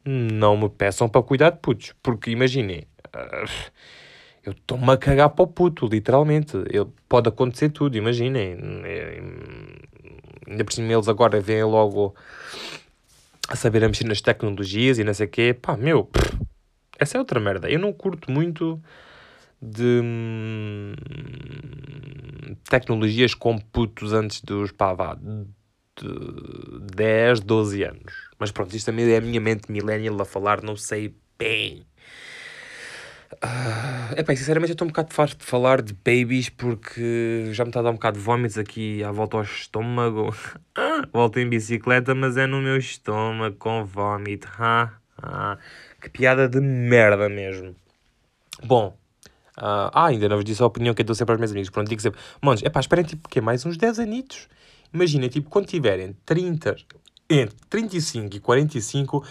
não 0.03 0.57
me 0.57 0.69
peçam 0.69 1.07
para 1.07 1.23
cuidar 1.23 1.51
de 1.51 1.59
putos, 1.59 1.93
porque 2.03 2.29
imaginem... 2.31 2.85
Uh, 3.07 3.47
eu 4.47 4.53
estou-me 4.53 4.89
a 4.89 4.97
cagar 4.97 5.29
para 5.31 5.43
o 5.43 5.47
puto, 5.47 5.85
literalmente. 5.85 6.55
Eu, 6.71 6.93
pode 7.09 7.27
acontecer 7.27 7.67
tudo, 7.67 7.97
imaginem. 7.97 8.57
É, 8.85 9.21
ainda 10.47 10.63
por 10.63 10.71
cima 10.71 10.93
eles 10.93 11.09
agora 11.09 11.41
vêm 11.41 11.65
logo 11.65 12.15
a 13.49 13.57
saber 13.57 13.83
a 13.83 13.89
mexer 13.89 14.05
nas 14.05 14.21
tecnologias 14.21 14.97
e 14.99 15.03
não 15.03 15.13
sei 15.13 15.25
o 15.25 15.29
quê. 15.29 15.53
Pá, 15.53 15.75
meu, 15.75 16.05
pff, 16.05 16.39
essa 16.97 17.17
é 17.17 17.19
outra 17.19 17.41
merda. 17.41 17.69
Eu 17.69 17.77
não 17.77 17.91
curto 17.91 18.31
muito 18.31 18.81
de 19.61 19.99
hum, 20.01 20.93
tecnologias 22.69 23.33
com 23.33 23.57
putos 23.57 24.13
antes 24.13 24.39
dos, 24.39 24.71
pá, 24.71 24.93
vá, 24.93 25.15
de 25.15 25.45
10, 26.95 27.41
12 27.41 27.83
anos. 27.83 28.13
Mas 28.39 28.49
pronto, 28.49 28.73
isto 28.73 28.85
também 28.85 29.11
é 29.11 29.17
a 29.17 29.21
minha 29.21 29.41
mente 29.41 29.69
millennial 29.69 30.21
a 30.21 30.25
falar, 30.25 30.63
não 30.63 30.77
sei 30.77 31.13
bem. 31.37 31.85
Uh, 33.33 34.17
epá, 34.17 34.35
sinceramente 34.35 34.71
eu 34.71 34.73
estou 34.73 34.85
um 34.85 34.89
bocado 34.89 35.13
farto 35.13 35.37
de 35.37 35.45
falar 35.45 35.81
de 35.81 35.93
babies 35.93 36.49
porque 36.49 37.49
já 37.51 37.65
me 37.65 37.69
está 37.69 37.81
a 37.81 37.83
dar 37.83 37.89
um 37.89 37.95
bocado 37.95 38.17
de 38.17 38.23
vómitos 38.23 38.57
aqui 38.57 39.03
à 39.03 39.11
volta 39.11 39.37
ao 39.37 39.43
estômago. 39.43 40.33
Volto 41.11 41.39
em 41.39 41.49
bicicleta, 41.49 42.15
mas 42.15 42.37
é 42.37 42.47
no 42.47 42.61
meu 42.61 42.77
estômago 42.77 43.55
com 43.57 43.85
vómito. 43.85 44.47
Ah, 44.57 45.57
que 46.01 46.09
piada 46.09 46.47
de 46.47 46.59
merda 46.59 47.27
mesmo. 47.27 47.75
Bom, 48.63 48.97
uh, 49.57 49.91
ah, 49.93 50.07
ainda 50.07 50.29
não 50.29 50.37
vos 50.37 50.45
disse 50.45 50.63
a 50.63 50.65
opinião 50.65 50.93
que 50.93 51.01
eu 51.01 51.05
dou 51.05 51.15
sempre 51.15 51.33
aos 51.33 51.39
meus 51.39 51.51
amigos. 51.51 51.69
Pronto, 51.69 51.89
digo 51.89 52.01
sempre, 52.01 52.19
manos, 52.41 52.63
epá, 52.63 52.79
esperem 52.79 53.05
tipo 53.05 53.27
que 53.27 53.41
mais 53.41 53.65
uns 53.65 53.77
10 53.77 53.99
anitos. 53.99 54.47
Imagina, 54.93 55.27
tipo, 55.27 55.49
quando 55.49 55.67
tiverem 55.67 56.15
30, 56.25 56.75
entre 57.29 57.55
35 57.69 58.37
e 58.37 58.39
45, 58.39 59.25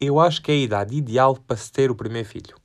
eu 0.00 0.20
acho 0.20 0.40
que 0.40 0.52
é 0.52 0.54
a 0.54 0.58
idade 0.58 0.96
ideal 0.96 1.36
para 1.36 1.56
se 1.56 1.70
ter 1.72 1.90
o 1.90 1.94
primeiro 1.94 2.28
filho. 2.28 2.59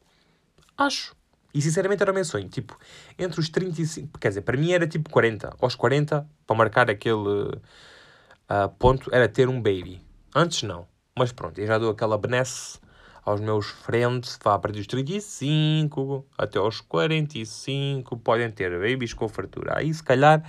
Acho. 0.78 1.16
E 1.54 1.62
sinceramente 1.62 2.04
era 2.04 2.12
o 2.12 2.14
meu 2.14 2.26
sonho. 2.26 2.50
Tipo, 2.50 2.78
entre 3.18 3.40
os 3.40 3.50
35. 3.50 4.20
Quer 4.20 4.30
dizer, 4.30 4.42
para 4.42 4.58
mim 4.58 4.74
era 4.74 4.86
tipo 4.86 5.10
40. 5.10 5.56
Aos 5.60 5.74
40, 5.74 6.28
para 6.46 6.56
marcar 6.56 6.90
aquele 6.90 7.16
uh, 7.16 8.70
ponto, 8.78 9.10
era 9.14 9.30
ter 9.30 9.48
um 9.48 9.62
baby. 9.62 10.02
Antes 10.36 10.64
não. 10.64 10.86
Mas 11.18 11.32
pronto, 11.32 11.58
eu 11.60 11.66
já 11.66 11.78
dou 11.78 11.92
aquela 11.92 12.18
benesse 12.18 12.78
aos 13.24 13.40
meus 13.40 13.68
friends. 13.68 14.38
Vá 14.44 14.56
a 14.56 14.60
partir 14.60 14.80
dos 14.80 14.88
35 14.88 16.26
até 16.38 16.60
aos 16.60 16.82
45. 16.82 18.18
Podem 18.18 18.52
ter 18.52 18.72
babies 18.72 19.14
com 19.14 19.30
fartura. 19.30 19.78
Aí 19.78 19.94
se 19.94 20.04
calhar 20.04 20.44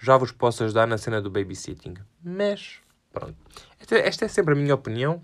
já 0.00 0.16
vos 0.16 0.32
posso 0.32 0.64
ajudar 0.64 0.86
na 0.86 0.96
cena 0.96 1.20
do 1.20 1.30
babysitting. 1.30 1.94
Mas 2.24 2.78
pronto. 3.12 3.36
Esta, 3.78 3.96
esta 3.96 4.24
é 4.24 4.28
sempre 4.28 4.54
a 4.54 4.56
minha 4.56 4.74
opinião. 4.74 5.22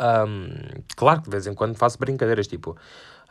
Um, 0.00 0.82
claro 0.96 1.20
que 1.20 1.26
de 1.26 1.30
vez 1.30 1.46
em 1.46 1.54
quando 1.54 1.76
faço 1.76 1.98
brincadeiras, 1.98 2.48
tipo, 2.48 2.76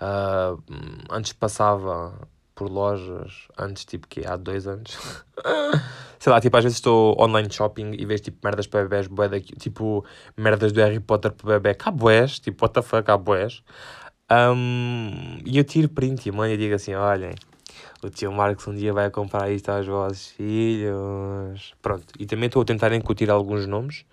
uh, 0.02 0.62
antes 1.10 1.34
passava 1.34 2.28
por 2.56 2.70
lojas, 2.70 3.48
antes 3.58 3.86
tipo 3.86 4.08
que 4.08 4.26
há 4.28 4.36
dois 4.36 4.68
anos. 4.68 4.98
Sei 6.20 6.32
lá, 6.32 6.42
tipo, 6.42 6.58
às 6.58 6.64
vezes 6.64 6.78
estou 6.78 7.16
online 7.18 7.50
shopping 7.50 7.92
e 7.98 8.06
vejo 8.06 8.24
tipo 8.24 8.40
merdas 8.44 8.68
para 8.68 8.84
bebés, 8.84 9.08
bué 9.08 9.30
daqui, 9.30 9.56
tipo 9.56 10.04
merdas 10.36 10.74
do 10.74 10.82
Harry 10.82 11.00
Potter 11.00 11.32
para 11.32 11.60
bebê, 11.60 11.74
cá 11.74 11.94
tipo, 12.42 12.66
what 12.66 12.74
the 12.74 12.82
fuck, 12.82 13.10
há 13.10 13.18
bués. 13.18 13.64
Um, 14.30 15.40
e 15.46 15.58
eu 15.58 15.64
tiro 15.64 15.88
print 15.90 16.28
e 16.28 16.32
mãe 16.32 16.54
e 16.54 16.58
digo 16.58 16.76
assim: 16.76 16.94
olhem, 16.94 17.34
o 18.04 18.10
tio 18.10 18.32
Marcos 18.32 18.68
um 18.68 18.76
dia 18.76 18.94
vai 18.94 19.10
comprar 19.10 19.50
isto 19.50 19.70
aos 19.70 19.88
vossos 19.88 20.28
filhos. 20.28 21.74
Pronto, 21.82 22.06
e 22.20 22.26
também 22.26 22.48
estou 22.48 22.62
a 22.62 22.66
tentar 22.66 22.92
incutir 22.94 23.30
alguns 23.32 23.66
nomes 23.66 24.06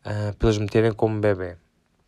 uh, 0.00 0.34
para 0.36 0.48
eles 0.48 0.58
meterem 0.58 0.92
como 0.92 1.20
bebê. 1.20 1.56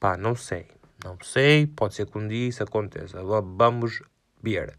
Pá, 0.00 0.16
não 0.16 0.34
sei, 0.34 0.66
não 1.04 1.16
sei, 1.22 1.66
pode 1.66 1.94
ser 1.94 2.06
que 2.06 2.18
um 2.18 2.26
dia 2.26 2.48
isso 2.48 2.62
aconteça. 2.62 3.22
Vamos 3.22 4.02
ver. 4.42 4.76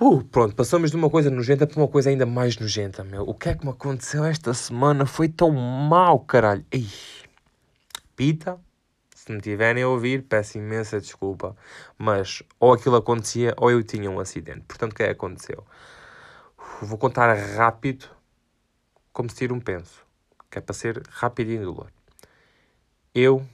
Uh, 0.00 0.22
pronto, 0.24 0.54
passamos 0.54 0.90
de 0.90 0.96
uma 0.96 1.10
coisa 1.10 1.28
nojenta 1.28 1.66
para 1.66 1.80
uma 1.80 1.88
coisa 1.88 2.08
ainda 2.08 2.24
mais 2.24 2.56
nojenta, 2.56 3.02
meu. 3.02 3.22
O 3.22 3.34
que 3.34 3.48
é 3.48 3.54
que 3.54 3.64
me 3.64 3.72
aconteceu 3.72 4.24
esta 4.24 4.54
semana? 4.54 5.04
Foi 5.04 5.28
tão 5.28 5.50
mal, 5.50 6.20
caralho. 6.20 6.64
Ei. 6.70 6.88
Pita, 8.14 8.58
se 9.14 9.32
me 9.32 9.40
tiverem 9.40 9.82
a 9.82 9.88
ouvir, 9.88 10.22
peço 10.22 10.56
imensa 10.56 11.00
desculpa. 11.00 11.56
Mas 11.98 12.42
ou 12.58 12.72
aquilo 12.72 12.96
acontecia 12.96 13.54
ou 13.56 13.70
eu 13.70 13.82
tinha 13.82 14.10
um 14.10 14.20
acidente. 14.20 14.62
Portanto, 14.68 14.92
o 14.92 14.94
que 14.94 15.02
é 15.02 15.06
que 15.06 15.12
aconteceu? 15.12 15.66
Vou 16.80 16.96
contar 16.96 17.34
rápido, 17.34 18.06
como 19.12 19.28
se 19.28 19.36
tira 19.36 19.52
um 19.52 19.60
penso. 19.60 20.06
Que 20.50 20.58
é 20.58 20.60
para 20.62 20.74
ser 20.74 21.02
rápido 21.10 21.50
e 21.50 21.56
indolor. 21.56 21.88
Eu 23.14 23.44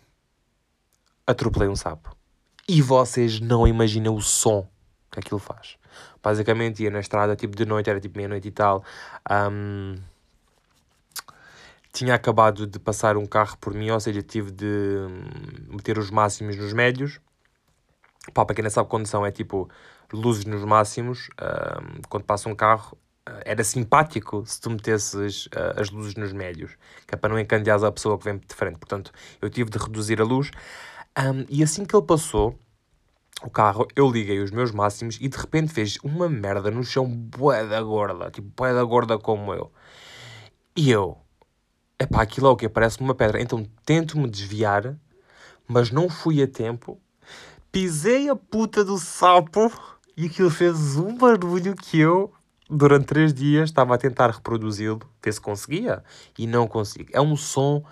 atropelei 1.27 1.69
um 1.69 1.77
sapo. 1.77 2.17
E 2.69 2.81
vocês 2.81 3.41
não 3.41 3.67
imaginam 3.67 4.15
o 4.15 4.23
som 4.23 4.67
que 5.11 5.21
aquilo 5.21 5.39
faz. 5.39 5.77
Basicamente 6.23 6.83
ia 6.83 6.91
na 6.91 7.01
estrada 7.01 7.37
tipo 7.37 7.55
de 7.55 7.65
noite, 7.65 7.91
era 7.91 8.01
tipo 8.01 8.17
meia-noite 8.17 8.49
e 8.49 8.51
tal. 8.51 8.83
Um, 9.31 9.97
tinha 11.93 12.15
acabado 12.15 12.67
de 12.67 12.79
passar 12.79 13.17
um 13.17 13.27
carro 13.27 13.57
por 13.59 13.73
mim, 13.73 13.91
ou 13.91 14.01
seja, 14.01 14.23
tive 14.23 14.51
de 14.51 15.07
meter 15.69 15.99
os 15.99 16.11
máximos 16.11 16.57
nos 16.57 16.73
médios. 16.73 17.21
Pá, 18.33 18.45
para 18.45 18.55
quem 18.57 18.63
não 18.63 18.71
sabe, 18.71 18.89
condição 18.89 19.25
é 19.25 19.31
tipo 19.31 19.69
luzes 20.13 20.45
nos 20.45 20.65
máximos. 20.65 21.29
Um, 21.41 22.01
quando 22.09 22.25
passa 22.25 22.49
um 22.49 22.55
carro, 22.55 22.99
eh, 23.27 23.43
era 23.47 23.65
simpático 23.65 24.45
se 24.47 24.61
tu 24.61 24.71
metesses 24.71 25.47
uh, 25.47 25.81
as 25.81 25.91
luzes 25.91 26.15
nos 26.15 26.33
médios, 26.33 26.73
que 27.07 27.15
é 27.15 27.19
para 27.19 27.31
não 27.31 27.39
encandear 27.39 27.83
a 27.83 27.93
pessoa 27.93 28.19
que 28.19 28.25
vem 28.25 28.39
de 28.39 28.55
frente. 28.55 28.79
Portanto, 28.79 29.13
eu 29.41 29.49
tive 29.49 29.71
de 29.71 29.79
reduzir 29.79 30.21
a 30.21 30.25
luz. 30.25 30.51
Um, 31.17 31.45
e 31.49 31.63
assim 31.63 31.85
que 31.85 31.95
ele 31.95 32.05
passou, 32.05 32.59
o 33.43 33.51
carro, 33.51 33.87
eu 33.95 34.11
liguei 34.11 34.41
os 34.41 34.51
meus 34.51 34.73
máximos 34.73 35.19
e 35.21 35.29
de 35.29 35.37
repente 35.37 35.73
fez 35.73 35.99
uma 36.03 36.29
merda 36.29 36.71
no 36.71 36.83
chão 36.83 37.07
bué 37.07 37.67
da 37.67 37.81
gorda, 37.83 38.31
tipo 38.31 38.49
bué 38.57 38.73
da 38.73 38.83
gorda 38.83 39.19
como 39.19 39.53
eu. 39.53 39.71
E 40.77 40.91
eu, 40.91 41.19
epá, 41.99 42.23
aquilo 42.23 42.49
é 42.49 42.51
o 42.51 42.57
que 42.57 42.69
parece 42.69 43.01
uma 43.01 43.15
pedra. 43.15 43.41
Então 43.41 43.65
tento-me 43.85 44.29
desviar, 44.29 44.97
mas 45.69 45.91
não 45.91 46.09
fui 46.09 46.43
a 46.43 46.49
tempo. 46.49 47.01
Pisei 47.71 48.29
a 48.29 48.37
puta 48.37 48.85
do 48.85 48.99
sapo 48.99 49.71
e 50.17 50.27
aquilo 50.27 50.51
fez 50.51 50.97
um 50.97 51.17
barulho 51.17 51.75
que 51.75 51.99
eu, 51.99 52.33
durante 52.71 53.07
três 53.07 53.35
dias, 53.35 53.69
estava 53.69 53.95
a 53.95 53.99
tentar 53.99 54.31
reproduzi-lo, 54.31 55.01
ver 55.23 55.33
se 55.33 55.41
conseguia, 55.41 56.03
e 56.39 56.47
não 56.47 56.67
consigo. 56.67 57.11
É 57.13 57.21
um 57.21 57.37
som 57.37 57.85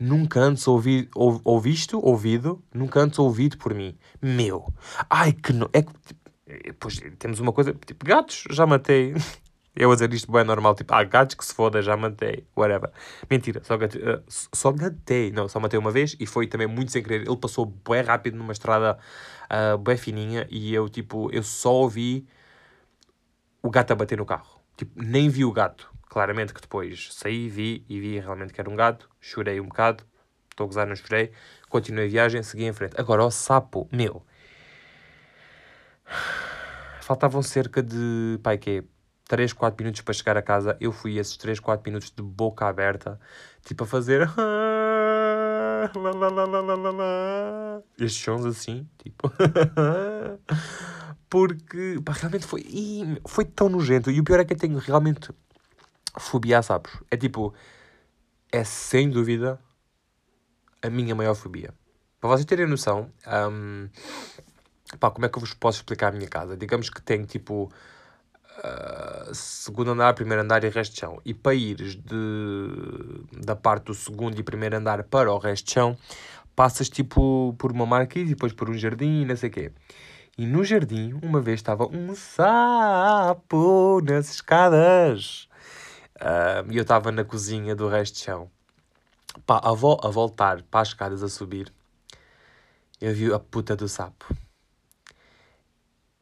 nunca 0.00 0.40
antes 0.40 0.66
ouvi, 0.66 1.08
ou, 1.14 1.40
ouvisto, 1.44 2.00
ouvido, 2.02 2.64
nunca 2.74 3.00
antes 3.00 3.18
ouvido 3.18 3.58
por 3.58 3.74
mim. 3.74 3.96
Meu, 4.20 4.72
ai 5.10 5.32
que 5.32 5.52
não. 5.52 5.68
É 5.72 5.82
que, 5.82 5.92
pois, 6.80 6.98
temos 7.18 7.38
uma 7.38 7.52
coisa, 7.52 7.74
tipo, 7.86 8.04
gatos, 8.06 8.44
já 8.50 8.66
matei. 8.66 9.14
Eu 9.76 9.90
a 9.92 9.94
dizer 9.94 10.12
isto 10.12 10.30
bem 10.32 10.44
normal, 10.44 10.74
tipo, 10.74 10.92
ah, 10.92 11.04
gatos 11.04 11.36
que 11.36 11.44
se 11.44 11.54
foda, 11.54 11.80
já 11.80 11.96
matei, 11.96 12.44
whatever. 12.56 12.90
Mentira, 13.30 13.62
só 13.62 13.76
gatei, 13.76 14.02
uh, 14.02 14.22
só 14.28 14.72
gatei, 14.72 15.30
não, 15.30 15.48
só 15.48 15.60
matei 15.60 15.78
uma 15.78 15.92
vez 15.92 16.16
e 16.18 16.26
foi 16.26 16.48
também 16.48 16.66
muito 16.66 16.90
sem 16.90 17.02
querer. 17.02 17.26
Ele 17.26 17.36
passou 17.36 17.66
bem 17.66 18.02
rápido 18.02 18.36
numa 18.36 18.52
estrada 18.52 18.98
uh, 19.48 19.78
bem 19.78 19.96
fininha 19.96 20.46
e 20.50 20.74
eu, 20.74 20.88
tipo, 20.88 21.30
eu 21.32 21.42
só 21.44 21.72
ouvi 21.72 22.26
o 23.62 23.70
gato 23.70 23.92
a 23.92 23.96
bater 23.96 24.18
no 24.18 24.26
carro. 24.26 24.59
Tipo, 24.80 25.04
nem 25.04 25.28
vi 25.28 25.44
o 25.44 25.52
gato. 25.52 25.92
Claramente 26.08 26.54
que 26.54 26.60
depois 26.62 27.10
saí, 27.12 27.50
vi 27.50 27.84
e 27.86 28.00
vi 28.00 28.18
realmente 28.18 28.50
que 28.50 28.58
era 28.62 28.70
um 28.70 28.74
gato, 28.74 29.10
chorei 29.20 29.60
um 29.60 29.66
bocado, 29.66 30.02
estou 30.50 30.64
a 30.64 30.68
gozar, 30.68 30.86
não 30.86 30.96
chorei, 30.96 31.32
continuei 31.68 32.06
a 32.06 32.08
viagem, 32.08 32.42
segui 32.42 32.64
em 32.64 32.72
frente. 32.72 32.98
Agora, 32.98 33.22
o 33.22 33.30
sapo, 33.30 33.86
meu, 33.92 34.22
faltavam 37.02 37.42
cerca 37.42 37.82
de, 37.82 38.40
pai, 38.42 38.56
que 38.56 38.82
3, 39.28 39.52
4 39.52 39.84
minutos 39.84 40.00
para 40.00 40.14
chegar 40.14 40.38
a 40.38 40.42
casa, 40.42 40.78
eu 40.80 40.92
fui 40.92 41.18
esses 41.18 41.36
3, 41.36 41.60
4 41.60 41.84
minutos 41.86 42.10
de 42.10 42.22
boca 42.22 42.66
aberta, 42.66 43.20
tipo 43.62 43.84
a 43.84 43.86
fazer 43.86 44.26
estes 47.98 48.22
sons 48.22 48.46
assim, 48.46 48.88
tipo 48.96 49.30
porque 51.30 52.00
pá, 52.04 52.12
realmente 52.12 52.44
foi, 52.44 52.66
foi 53.26 53.44
tão 53.44 53.68
nojento. 53.68 54.10
E 54.10 54.20
o 54.20 54.24
pior 54.24 54.40
é 54.40 54.44
que 54.44 54.52
eu 54.52 54.58
tenho 54.58 54.78
realmente 54.78 55.30
fobia 56.18 56.58
a 56.58 56.62
sapos. 56.62 56.92
É 57.08 57.16
tipo, 57.16 57.54
é 58.50 58.64
sem 58.64 59.08
dúvida 59.08 59.58
a 60.82 60.90
minha 60.90 61.14
maior 61.14 61.34
fobia. 61.34 61.72
Para 62.20 62.30
vocês 62.30 62.44
terem 62.44 62.66
noção, 62.66 63.10
um, 63.50 63.88
pá, 64.98 65.10
como 65.10 65.24
é 65.24 65.28
que 65.28 65.38
eu 65.38 65.40
vos 65.40 65.54
posso 65.54 65.78
explicar 65.78 66.08
a 66.08 66.16
minha 66.16 66.28
casa? 66.28 66.56
Digamos 66.56 66.90
que 66.90 67.00
tem 67.00 67.24
tipo 67.24 67.72
uh, 68.58 69.34
segundo 69.34 69.92
andar, 69.92 70.14
primeiro 70.14 70.42
andar 70.42 70.64
e 70.64 70.68
resto 70.68 70.94
de 70.94 71.00
chão. 71.00 71.20
E 71.24 71.32
para 71.32 71.54
ires 71.54 71.94
de, 71.94 73.44
da 73.44 73.54
parte 73.54 73.84
do 73.84 73.94
segundo 73.94 74.38
e 74.38 74.42
primeiro 74.42 74.76
andar 74.76 75.04
para 75.04 75.32
o 75.32 75.38
resto 75.38 75.66
de 75.66 75.72
chão, 75.74 75.96
passas 76.56 76.90
tipo 76.90 77.54
por 77.56 77.70
uma 77.70 77.86
marquise 77.86 78.32
e 78.32 78.34
depois 78.34 78.52
por 78.52 78.68
um 78.68 78.74
jardim 78.74 79.22
e 79.22 79.24
não 79.24 79.36
sei 79.36 79.48
o 79.48 79.52
quê. 79.52 79.72
E 80.40 80.46
no 80.46 80.64
jardim, 80.64 81.12
uma 81.22 81.38
vez 81.38 81.60
estava 81.60 81.86
um 81.86 82.14
sapo 82.14 84.00
nas 84.00 84.30
escadas. 84.30 85.46
Uh, 86.16 86.72
e 86.72 86.78
eu 86.78 86.82
estava 86.82 87.12
na 87.12 87.22
cozinha 87.22 87.76
do 87.76 87.86
resto 87.86 88.14
de 88.14 88.20
chão. 88.20 88.50
Pá, 89.44 89.60
a, 89.62 89.74
vo 89.74 90.00
a 90.02 90.08
voltar 90.08 90.62
para 90.62 90.80
as 90.80 90.88
escadas 90.88 91.22
a 91.22 91.28
subir, 91.28 91.70
eu 92.98 93.14
vi 93.14 93.30
a 93.30 93.38
puta 93.38 93.76
do 93.76 93.86
sapo. 93.86 94.34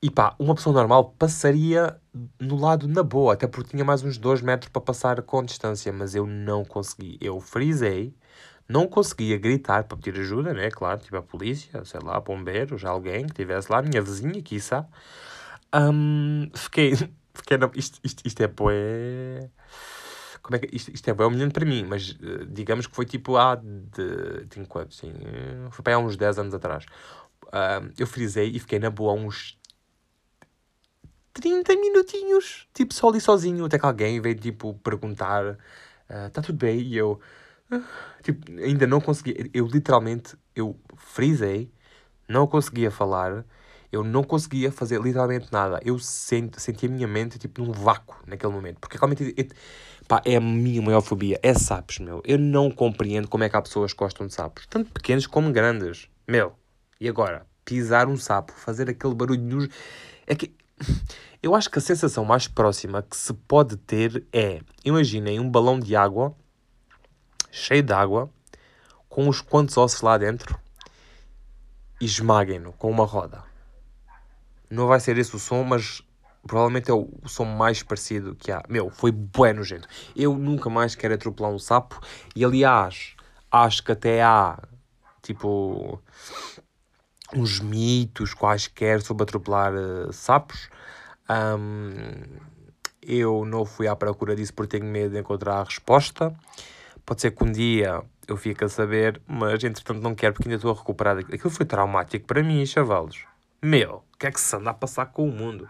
E 0.02 0.11
pá, 0.11 0.35
uma 0.37 0.57
pessoa 0.57 0.74
normal 0.74 1.14
passaria 1.16 1.96
no 2.40 2.57
lado 2.57 2.88
na 2.88 3.04
boa, 3.04 3.35
até 3.35 3.46
porque 3.46 3.70
tinha 3.70 3.85
mais 3.85 4.02
uns 4.02 4.18
2 4.18 4.42
metros 4.42 4.68
para 4.72 4.83
passar 4.83 5.22
com 5.22 5.44
distância, 5.44 5.92
mas 5.92 6.16
eu 6.16 6.26
não 6.26 6.64
consegui. 6.64 7.18
Eu 7.20 7.38
frisei, 7.40 8.12
não 8.68 8.87
conseguia 8.87 9.38
gritar 9.38 9.85
para 9.85 9.96
pedir 9.96 10.20
ajuda, 10.20 10.52
né? 10.52 10.70
Claro, 10.70 11.00
tipo 11.00 11.16
a 11.16 11.22
polícia, 11.22 11.85
sei 11.85 12.00
lá, 12.02 12.20
bombeiros, 12.20 12.85
alguém 12.85 13.24
que 13.24 13.33
estivesse 13.33 13.70
lá, 13.72 13.83
minha 13.83 14.02
vizinha, 14.02 14.42
quiçá. 14.42 14.87
Um, 15.74 16.50
fiquei, 16.54 16.94
fiquei 17.35 17.59
na, 17.59 17.70
isto, 17.74 18.00
isto, 18.04 18.22
isto 18.26 18.42
é 18.42 18.48
poé 18.48 19.50
como 20.48 20.57
é 20.57 20.59
que 20.61 20.74
isto, 20.74 20.90
isto 20.90 21.09
é 21.11 21.12
bem 21.12 21.26
humilhante 21.26 21.52
para 21.52 21.66
mim, 21.66 21.85
mas 21.85 22.11
uh, 22.12 22.46
digamos 22.46 22.87
que 22.87 22.94
foi 22.94 23.04
tipo 23.04 23.37
há 23.37 23.54
de, 23.54 24.46
de 24.46 24.61
enquanto, 24.61 24.94
sim, 24.94 25.12
foi 25.70 25.83
para 25.83 25.96
há 25.96 25.98
uns 25.98 26.16
10 26.16 26.38
anos 26.38 26.54
atrás. 26.54 26.87
Uh, 27.48 27.92
eu 27.98 28.07
frisei 28.07 28.48
e 28.48 28.59
fiquei 28.59 28.78
na 28.78 28.88
boa 28.90 29.12
uns 29.12 29.59
30 31.35 31.76
minutinhos, 31.76 32.66
tipo 32.72 32.94
só 32.94 33.09
ali 33.09 33.20
sozinho, 33.20 33.64
até 33.66 33.78
que 33.78 33.85
alguém 33.85 34.20
veio 34.20 34.37
tipo 34.37 34.74
perguntar: 34.74 35.59
está 36.09 36.40
ah, 36.40 36.40
uh, 36.40 36.42
tudo 36.42 36.59
bem? 36.59 36.81
E 36.81 36.96
eu, 36.96 37.20
tipo, 38.22 38.50
ainda 38.61 38.87
não 38.87 39.00
consegui, 39.00 39.50
eu 39.52 39.66
literalmente, 39.66 40.37
eu 40.54 40.78
frisei, 40.96 41.72
não 42.28 42.46
conseguia 42.46 42.90
falar 42.90 43.44
eu 43.90 44.04
não 44.04 44.22
conseguia 44.22 44.70
fazer 44.70 45.00
literalmente 45.00 45.48
nada. 45.50 45.81
Eu 45.85 45.98
senti, 45.98 46.61
senti 46.61 46.87
a 46.87 46.88
minha 46.88 47.09
mente 47.09 47.38
tipo 47.38 47.62
num 47.62 47.72
vácuo 47.72 48.16
naquele 48.26 48.52
momento. 48.52 48.78
Porque 48.81 48.98
realmente 48.98 49.35
é, 49.37 49.46
pá, 50.07 50.20
é 50.24 50.37
a 50.37 50.40
minha 50.40 50.83
maior 50.83 51.00
fobia. 51.00 51.38
É 51.42 51.54
sapos, 51.54 51.98
meu. 51.98 52.20
Eu 52.24 52.38
não 52.38 52.70
compreendo 52.70 53.28
como 53.28 53.44
é 53.44 53.48
que 53.48 53.57
há 53.57 53.62
pessoas 53.62 53.92
que 53.92 53.98
gostam 53.98 54.26
de 54.26 54.35
sapos. 54.35 54.66
Tanto 54.66 54.92
pequenos 54.92 55.26
como 55.26 55.50
grandes. 55.50 56.09
Meu. 56.26 56.52
E 57.00 57.09
agora? 57.09 57.46
Pisar 57.64 58.09
um 58.09 58.16
sapo, 58.16 58.52
fazer 58.52 58.88
aquele 58.90 59.14
barulho 59.14 59.42
nos... 59.42 59.68
É 60.26 60.35
que... 60.35 60.54
Eu 61.40 61.54
acho 61.54 61.70
que 61.70 61.78
a 61.78 61.83
sensação 61.83 62.24
mais 62.24 62.48
próxima 62.48 63.00
que 63.00 63.16
se 63.16 63.33
pode 63.33 63.76
ter 63.76 64.26
é... 64.33 64.61
Imaginem 64.85 65.38
um 65.38 65.48
balão 65.48 65.78
de 65.78 65.94
água, 65.94 66.35
cheio 67.51 67.83
de 67.83 67.93
água, 67.93 68.31
com 69.09 69.29
uns 69.29 69.41
quantos 69.41 69.77
ossos 69.77 70.01
lá 70.01 70.17
dentro 70.19 70.59
e 72.01 72.05
esmaguem-no 72.05 72.73
com 72.73 72.91
uma 72.91 73.05
roda. 73.05 73.43
Não 74.71 74.87
vai 74.87 75.01
ser 75.01 75.17
esse 75.19 75.35
o 75.35 75.39
som, 75.39 75.65
mas 75.65 76.03
provavelmente 76.47 76.91
é 76.91 76.95
o, 76.95 77.09
som 77.27 77.45
mais 77.45 77.83
parecido 77.83 78.35
que 78.35 78.53
há. 78.53 78.63
Meu, 78.69 78.91
foi 78.91 79.11
bué 79.11 79.53
nojento. 79.53 79.89
Eu 80.15 80.37
nunca 80.37 80.71
mais 80.71 80.95
quero 80.95 81.15
atropelar 81.15 81.53
um 81.53 81.59
sapo. 81.59 82.01
E 82.37 82.45
aliás, 82.45 83.15
acho 83.51 83.83
que 83.83 83.93
até 83.93 84.23
há 84.23 84.59
tipo 85.23 86.01
uns 87.35 87.61
mitos 87.61 88.35
quaisquer 88.35 89.03
sobre 89.03 89.25
atropelar 89.25 89.73
uh, 89.75 90.13
sapos. 90.13 90.69
Um, 91.29 92.39
eu 93.03 93.45
não 93.45 93.65
fui 93.65 93.87
à 93.87 93.95
procura 93.95 94.35
disso 94.35 94.55
porque 94.55 94.79
tenho 94.79 94.91
medo 94.91 95.13
de 95.13 95.21
encontrar 95.21 95.61
a 95.61 95.65
resposta. 95.65 96.35
Pode 97.09 97.23
ser 97.23 97.31
que 97.31 97.42
um 97.42 97.51
dia 97.51 98.03
eu 98.27 98.37
fique 98.37 98.62
a 98.62 98.68
saber, 98.68 99.18
mas 99.27 99.64
entretanto 99.64 100.03
não 100.03 100.14
quero 100.14 100.35
porque 100.35 100.47
ainda 100.47 100.57
estou 100.57 100.71
a 100.71 100.75
recuperar. 100.75 101.16
Aquilo 101.16 101.49
foi 101.49 101.64
traumático 101.64 102.27
para 102.27 102.42
mim, 102.42 102.66
chavalos. 102.66 103.25
Meu, 103.62 104.05
o 104.12 104.18
que 104.18 104.27
é 104.27 104.31
que 104.31 104.38
se 104.38 104.55
anda 104.55 104.68
a 104.68 104.75
passar 104.75 105.07
com 105.07 105.27
o 105.27 105.33
mundo? 105.33 105.66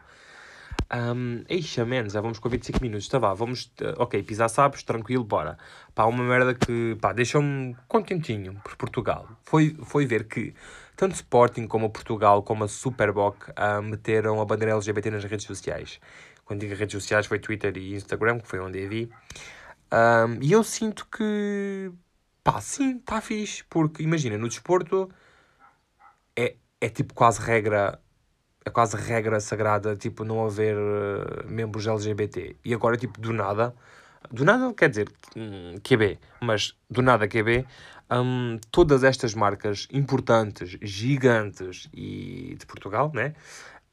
Um, 0.93 1.45
eixa, 1.49 1.85
menos, 1.85 2.15
já 2.15 2.21
vamos 2.21 2.41
com 2.41 2.49
25 2.49 2.83
minutos, 2.83 3.07
tá 3.07 3.21
vá, 3.21 3.35
vamos, 3.35 3.67
uh, 3.81 4.03
ok, 4.03 4.21
pisar 4.25 4.49
sabes, 4.49 4.83
tranquilo, 4.83 5.23
bora. 5.23 5.57
Pá, 5.95 6.07
uma 6.07 6.25
merda 6.25 6.55
que, 6.55 6.97
pá, 7.01 7.13
deixou-me 7.13 7.77
contentinho 7.87 8.61
por 8.65 8.75
Portugal. 8.75 9.29
Foi, 9.45 9.77
foi 9.85 10.07
ver 10.07 10.25
que 10.25 10.53
tanto 10.97 11.15
Sporting 11.15 11.69
como 11.69 11.89
Portugal, 11.89 12.43
como 12.43 12.65
a 12.65 12.69
Superboc, 12.69 13.51
uh, 13.51 13.81
meteram 13.81 14.41
a 14.41 14.45
bandeira 14.45 14.75
LGBT 14.75 15.13
nas 15.13 15.23
redes 15.23 15.47
sociais. 15.47 16.01
Quando 16.45 16.63
digo 16.63 16.75
redes 16.75 17.01
sociais 17.01 17.27
foi 17.27 17.39
Twitter 17.39 17.77
e 17.77 17.95
Instagram, 17.95 18.41
que 18.41 18.49
foi 18.49 18.59
onde 18.59 18.85
a 18.85 18.89
vi. 18.89 19.09
Um, 19.93 20.43
e 20.43 20.53
eu 20.53 20.63
sinto 20.63 21.07
que, 21.07 21.91
pá, 22.45 22.61
sim, 22.61 22.99
está 22.99 23.21
fixe, 23.21 23.65
porque 23.65 24.03
imagina, 24.03 24.37
no 24.37 24.49
desporto 24.49 25.11
é, 26.37 26.57
é 26.81 26.89
tipo 26.89 27.15
quase 27.15 27.41
regra 27.41 28.01
é 28.69 28.71
quase 28.71 28.97
regra 28.97 29.41
sagrada, 29.41 29.97
tipo, 29.97 30.25
não 30.25 30.45
haver 30.45 30.77
uh, 30.77 31.49
membros 31.49 31.87
LGBT. 31.87 32.57
E 32.65 32.75
agora, 32.75 32.97
tipo, 32.97 33.19
do 33.21 33.33
nada, 33.33 33.75
do 34.31 34.45
nada 34.45 34.73
quer 34.75 34.91
dizer 34.91 35.11
um, 35.35 35.79
QB, 35.81 36.19
mas 36.43 36.75
do 36.91 37.01
nada 37.03 37.27
QB, 37.27 37.67
um, 38.11 38.59
todas 38.71 39.05
estas 39.05 39.35
marcas 39.35 39.89
importantes, 39.91 40.77
gigantes 40.83 41.89
e 41.95 42.57
de 42.59 42.67
Portugal, 42.67 43.11
né? 43.15 43.35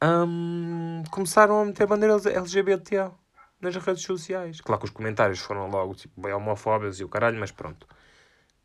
Um, 0.04 1.04
começaram 1.10 1.62
a 1.62 1.66
meter 1.66 1.88
bandeiras 1.88 2.26
LGBT 2.26 3.12
nas 3.66 3.76
redes 3.76 4.04
sociais. 4.04 4.62
Claro 4.62 4.80
que 4.80 4.86
os 4.86 4.92
comentários 4.92 5.40
foram 5.40 5.68
logo, 5.68 5.96
tipo, 5.96 6.22
bem 6.22 6.34
homofóbicos 6.34 7.00
e 7.00 7.04
o 7.04 7.10
caralho, 7.10 7.40
mas 7.40 7.52
pronto. 7.52 7.88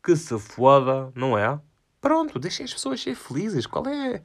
Que 0.03 0.15
se 0.15 0.37
foda, 0.39 1.11
não 1.15 1.37
é? 1.37 1.59
Pronto, 1.99 2.39
deixem 2.39 2.63
as 2.63 2.73
pessoas 2.73 3.01
ser 3.01 3.15
felizes. 3.15 3.67
Qual 3.67 3.85
é 3.87 4.21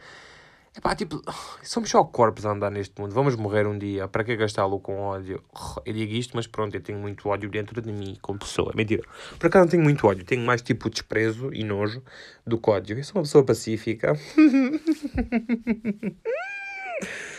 Epá, 0.76 0.94
tipo, 0.94 1.22
somos 1.62 1.88
só 1.88 2.04
corpos 2.04 2.44
a 2.44 2.50
andar 2.50 2.70
neste 2.70 3.00
mundo. 3.00 3.14
Vamos 3.14 3.34
morrer 3.34 3.66
um 3.66 3.78
dia. 3.78 4.06
Para 4.08 4.22
que 4.22 4.36
gastá-lo 4.36 4.78
com 4.78 4.98
ódio? 5.00 5.42
Eu 5.86 5.92
digo 5.94 6.12
isto, 6.12 6.36
mas 6.36 6.46
pronto, 6.46 6.74
eu 6.74 6.82
tenho 6.82 6.98
muito 6.98 7.26
ódio 7.30 7.48
dentro 7.48 7.80
de 7.80 7.90
mim 7.90 8.18
como 8.20 8.38
pessoa. 8.38 8.72
Mentira. 8.76 9.02
Por 9.38 9.46
acaso 9.46 9.64
não 9.64 9.70
tenho 9.70 9.82
muito 9.82 10.06
ódio. 10.06 10.22
Tenho 10.22 10.44
mais 10.44 10.60
tipo 10.60 10.90
desprezo 10.90 11.48
e 11.54 11.64
nojo 11.64 12.02
do 12.46 12.58
que 12.58 12.68
ódio. 12.70 12.98
Eu 12.98 13.04
sou 13.04 13.16
uma 13.16 13.22
pessoa 13.22 13.42
pacífica. 13.42 14.12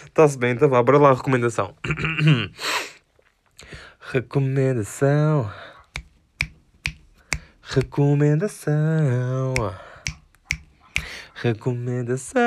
Está-se 0.08 0.40
bem, 0.40 0.54
então 0.54 0.68
vá. 0.68 0.82
Bora 0.82 0.98
lá 0.98 1.12
a 1.12 1.14
recomendação. 1.14 1.76
recomendação. 4.12 5.52
Recomendação. 7.62 9.54
Recomendação. 11.36 12.40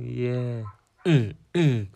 Yeah. 0.00 0.72
Hum, 1.06 1.34
hum. 1.54 1.86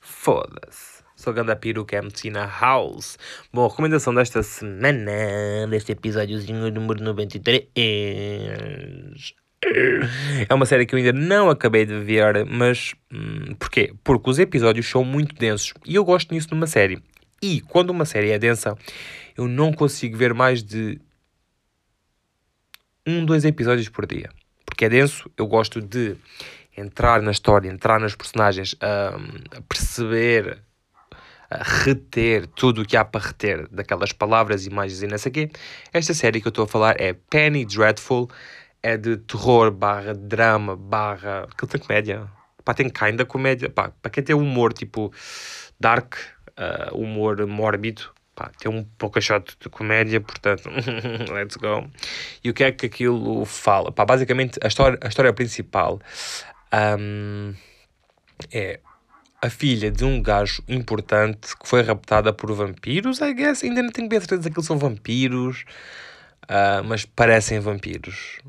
Foda-se. 0.00 1.02
Sou 1.16 1.30
a 1.30 1.34
Ganda 1.34 1.56
Peruca 1.56 1.96
MC 1.96 2.28
na 2.28 2.44
House. 2.44 3.18
Bom, 3.50 3.66
recomendação 3.66 4.14
desta 4.14 4.42
semana, 4.42 5.66
deste 5.70 5.92
episódiozinho 5.92 6.70
número 6.70 7.02
93. 7.02 7.64
É 10.48 10.54
uma 10.54 10.66
série 10.66 10.86
que 10.86 10.94
eu 10.94 10.98
ainda 10.98 11.12
não 11.12 11.48
acabei 11.48 11.86
de 11.86 11.98
ver, 12.00 12.44
mas 12.46 12.94
hum, 13.12 13.54
porquê? 13.58 13.94
Porque 14.02 14.30
os 14.30 14.38
episódios 14.38 14.88
são 14.88 15.04
muito 15.04 15.34
densos 15.34 15.72
e 15.86 15.94
eu 15.94 16.04
gosto 16.04 16.34
nisso 16.34 16.48
numa 16.50 16.66
série. 16.66 17.02
E 17.42 17.60
quando 17.60 17.90
uma 17.90 18.04
série 18.04 18.30
é 18.30 18.38
densa, 18.38 18.76
eu 19.36 19.46
não 19.46 19.72
consigo 19.72 20.16
ver 20.16 20.32
mais 20.32 20.62
de 20.62 21.00
um, 23.06 23.24
dois 23.24 23.44
episódios 23.44 23.88
por 23.88 24.06
dia. 24.06 24.30
Porque 24.64 24.86
é 24.86 24.88
denso, 24.88 25.30
eu 25.36 25.46
gosto 25.46 25.80
de 25.80 26.16
entrar 26.76 27.20
na 27.22 27.30
história, 27.30 27.68
entrar 27.68 28.00
nas 28.00 28.14
personagens, 28.14 28.74
a 28.80 29.60
perceber, 29.68 30.58
a 31.50 31.62
reter 31.62 32.46
tudo 32.46 32.82
o 32.82 32.84
que 32.84 32.96
há 32.96 33.04
para 33.04 33.26
reter 33.26 33.68
daquelas 33.68 34.12
palavras, 34.12 34.66
imagens 34.66 35.02
e 35.02 35.06
não 35.06 35.18
sei 35.18 35.30
o 35.30 35.32
quê. 35.32 35.50
Esta 35.92 36.14
série 36.14 36.40
que 36.40 36.48
eu 36.48 36.50
estou 36.50 36.64
a 36.64 36.68
falar 36.68 37.00
é 37.00 37.12
Penny 37.12 37.64
Dreadful, 37.64 38.28
é 38.84 38.98
de 38.98 39.16
terror 39.16 39.70
barra 39.70 40.12
drama 40.12 40.76
barra... 40.76 41.48
aquilo 41.50 41.70
tem 41.70 41.80
comédia. 41.80 42.30
Pá, 42.62 42.74
tem 42.74 42.90
kinda 42.90 43.24
comédia. 43.24 43.70
Pá, 43.70 43.90
para 44.02 44.10
quem 44.10 44.22
tem 44.22 44.36
humor 44.36 44.74
tipo 44.74 45.10
dark, 45.80 46.16
uh, 46.58 46.94
humor 46.94 47.46
mórbido, 47.46 48.12
Pá, 48.34 48.50
tem 48.58 48.70
um 48.70 48.84
pouco 48.98 49.20
shot 49.22 49.56
de 49.58 49.68
comédia, 49.70 50.20
portanto, 50.20 50.68
let's 51.32 51.56
go. 51.56 51.88
E 52.42 52.50
o 52.50 52.54
que 52.54 52.64
é 52.64 52.72
que 52.72 52.86
aquilo 52.86 53.44
fala? 53.46 53.90
Pá, 53.90 54.04
basicamente, 54.04 54.58
a 54.62 54.66
história, 54.66 54.98
a 55.00 55.08
história 55.08 55.32
principal 55.32 56.00
um, 56.98 57.54
é 58.52 58.80
a 59.40 59.48
filha 59.48 59.90
de 59.90 60.04
um 60.04 60.20
gajo 60.20 60.62
importante 60.68 61.56
que 61.56 61.66
foi 61.68 61.82
raptada 61.82 62.32
por 62.32 62.52
vampiros, 62.52 63.20
I 63.20 63.32
guess. 63.32 63.62
Ainda 63.62 63.82
não 63.82 63.90
tenho 63.90 64.08
bem 64.08 64.18
certeza 64.20 64.50
que 64.50 64.58
eles 64.58 64.66
são 64.66 64.78
vampiros, 64.78 65.64
uh, 66.44 66.84
mas 66.84 67.06
parecem 67.06 67.60
vampiros. 67.60 68.40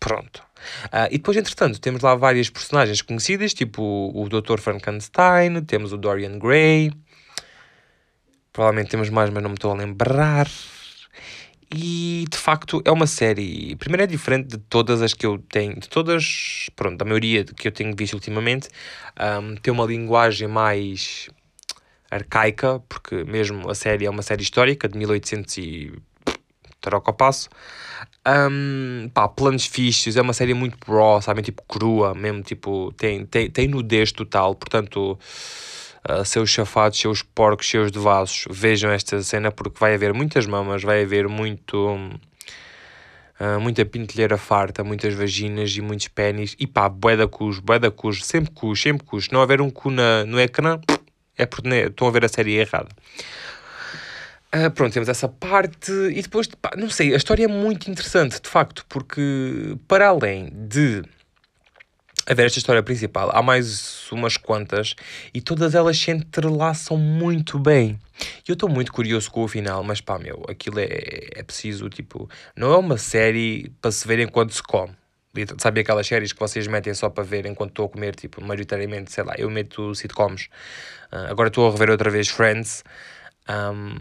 Pronto. 0.00 0.42
Uh, 0.86 1.06
e 1.10 1.18
depois, 1.18 1.36
entretanto, 1.36 1.80
temos 1.80 2.02
lá 2.02 2.14
várias 2.14 2.50
personagens 2.50 3.02
conhecidas, 3.02 3.54
tipo 3.54 4.12
o 4.14 4.28
Dr. 4.28 4.58
Frankenstein, 4.58 5.62
temos 5.64 5.92
o 5.92 5.96
Dorian 5.96 6.38
Gray, 6.38 6.92
Provavelmente 8.58 8.90
temos 8.90 9.08
mais, 9.08 9.30
mas 9.30 9.40
não 9.40 9.50
me 9.50 9.54
estou 9.54 9.70
a 9.70 9.74
lembrar. 9.74 10.48
E 11.72 12.24
de 12.28 12.36
facto 12.36 12.82
é 12.84 12.90
uma 12.90 13.06
série. 13.06 13.76
Primeiro 13.76 14.02
é 14.02 14.06
diferente 14.08 14.48
de 14.48 14.58
todas 14.58 15.00
as 15.00 15.14
que 15.14 15.24
eu 15.24 15.38
tenho, 15.38 15.78
de 15.78 15.88
todas, 15.88 16.68
pronto, 16.74 16.96
da 16.96 17.04
maioria 17.04 17.44
que 17.44 17.68
eu 17.68 17.72
tenho 17.72 17.94
visto 17.94 18.14
ultimamente. 18.14 18.68
Um, 19.16 19.54
tem 19.54 19.72
uma 19.72 19.84
linguagem 19.84 20.48
mais 20.48 21.30
arcaica, 22.10 22.80
porque 22.88 23.22
mesmo 23.22 23.70
a 23.70 23.76
série 23.76 24.06
é 24.06 24.10
uma 24.10 24.22
série 24.22 24.42
histórica 24.42 24.88
de 24.88 24.98
1800 24.98 25.58
e 25.58 25.92
troca 26.80 27.10
ao 27.10 27.14
passo. 27.14 27.48
Um, 28.26 29.08
pá, 29.12 29.28
planos 29.28 29.66
fixos, 29.66 30.16
é 30.16 30.22
uma 30.22 30.32
série 30.32 30.54
muito 30.54 30.76
raw, 30.86 31.20
sabem, 31.20 31.42
tipo 31.42 31.62
crua, 31.66 32.14
mesmo, 32.14 32.42
tipo, 32.42 32.92
tem, 32.96 33.24
tem, 33.24 33.50
tem 33.50 33.68
nudez 33.68 34.12
total, 34.12 34.54
portanto 34.54 35.18
uh, 36.08 36.24
seus 36.24 36.50
chafados, 36.50 36.98
seus 36.98 37.22
porcos, 37.22 37.68
seus 37.68 37.90
devassos, 37.90 38.46
vejam 38.50 38.90
esta 38.90 39.22
cena 39.22 39.50
porque 39.50 39.78
vai 39.78 39.94
haver 39.94 40.12
muitas 40.12 40.46
mamas, 40.46 40.82
vai 40.82 41.02
haver 41.02 41.28
muito. 41.28 41.96
Uh, 43.40 43.60
muita 43.60 43.84
pintelheira 43.86 44.36
farta, 44.36 44.82
muitas 44.82 45.14
vaginas 45.14 45.70
e 45.70 45.80
muitos 45.80 46.08
pênis. 46.08 46.56
E 46.58 46.66
pá, 46.66 46.88
bué 46.88 47.16
da 47.16 47.28
cus, 47.28 47.60
bué 47.60 47.78
da 47.78 47.92
sempre 48.20 48.50
cus, 48.50 48.82
sempre 48.82 49.06
cus. 49.06 49.28
Não 49.30 49.40
haver 49.40 49.60
um 49.60 49.70
cu 49.70 49.92
na, 49.92 50.24
no 50.24 50.40
ecrã, 50.40 50.80
é 51.36 51.46
porque 51.46 51.68
né, 51.68 51.84
estão 51.84 52.08
a 52.08 52.10
ver 52.10 52.24
a 52.24 52.28
série 52.28 52.56
errada. 52.56 52.88
Uh, 54.54 54.70
pronto, 54.70 54.92
temos 54.92 55.08
essa 55.08 55.28
parte 55.28 55.92
e 55.92 56.22
depois, 56.22 56.48
não 56.76 56.88
sei, 56.88 57.12
a 57.12 57.16
história 57.16 57.44
é 57.44 57.48
muito 57.48 57.90
interessante, 57.90 58.40
de 58.40 58.48
facto, 58.48 58.84
porque 58.88 59.76
para 59.86 60.08
além 60.08 60.50
de 60.54 61.02
a 62.28 62.34
ver 62.34 62.44
esta 62.44 62.58
história 62.58 62.82
principal. 62.82 63.30
Há 63.32 63.42
mais 63.42 64.10
umas 64.12 64.36
quantas 64.36 64.94
e 65.32 65.40
todas 65.40 65.74
elas 65.74 65.98
se 65.98 66.10
entrelaçam 66.10 66.96
muito 66.96 67.58
bem. 67.58 67.98
E 68.46 68.50
eu 68.50 68.52
estou 68.52 68.68
muito 68.68 68.92
curioso 68.92 69.30
com 69.30 69.42
o 69.42 69.48
final, 69.48 69.82
mas 69.82 70.02
pá, 70.02 70.18
meu, 70.18 70.44
aquilo 70.46 70.78
é, 70.78 70.88
é 71.36 71.42
preciso, 71.42 71.88
tipo, 71.88 72.28
não 72.54 72.72
é 72.72 72.76
uma 72.76 72.98
série 72.98 73.72
para 73.80 73.90
se 73.90 74.06
ver 74.06 74.18
enquanto 74.18 74.52
se 74.52 74.62
come. 74.62 74.92
Sabe 75.58 75.80
aquelas 75.80 76.06
séries 76.06 76.32
que 76.32 76.40
vocês 76.40 76.66
metem 76.66 76.92
só 76.92 77.08
para 77.08 77.24
ver 77.24 77.46
enquanto 77.46 77.70
estou 77.70 77.86
a 77.86 77.88
comer, 77.88 78.14
tipo, 78.14 78.42
maioritariamente, 78.42 79.10
sei 79.12 79.24
lá, 79.24 79.34
eu 79.38 79.48
meto 79.48 79.94
sitcoms. 79.94 80.48
Uh, 81.12 81.30
agora 81.30 81.48
estou 81.48 81.66
a 81.66 81.70
rever 81.70 81.90
outra 81.90 82.10
vez 82.10 82.28
Friends. 82.28 82.84
Um, 83.48 83.94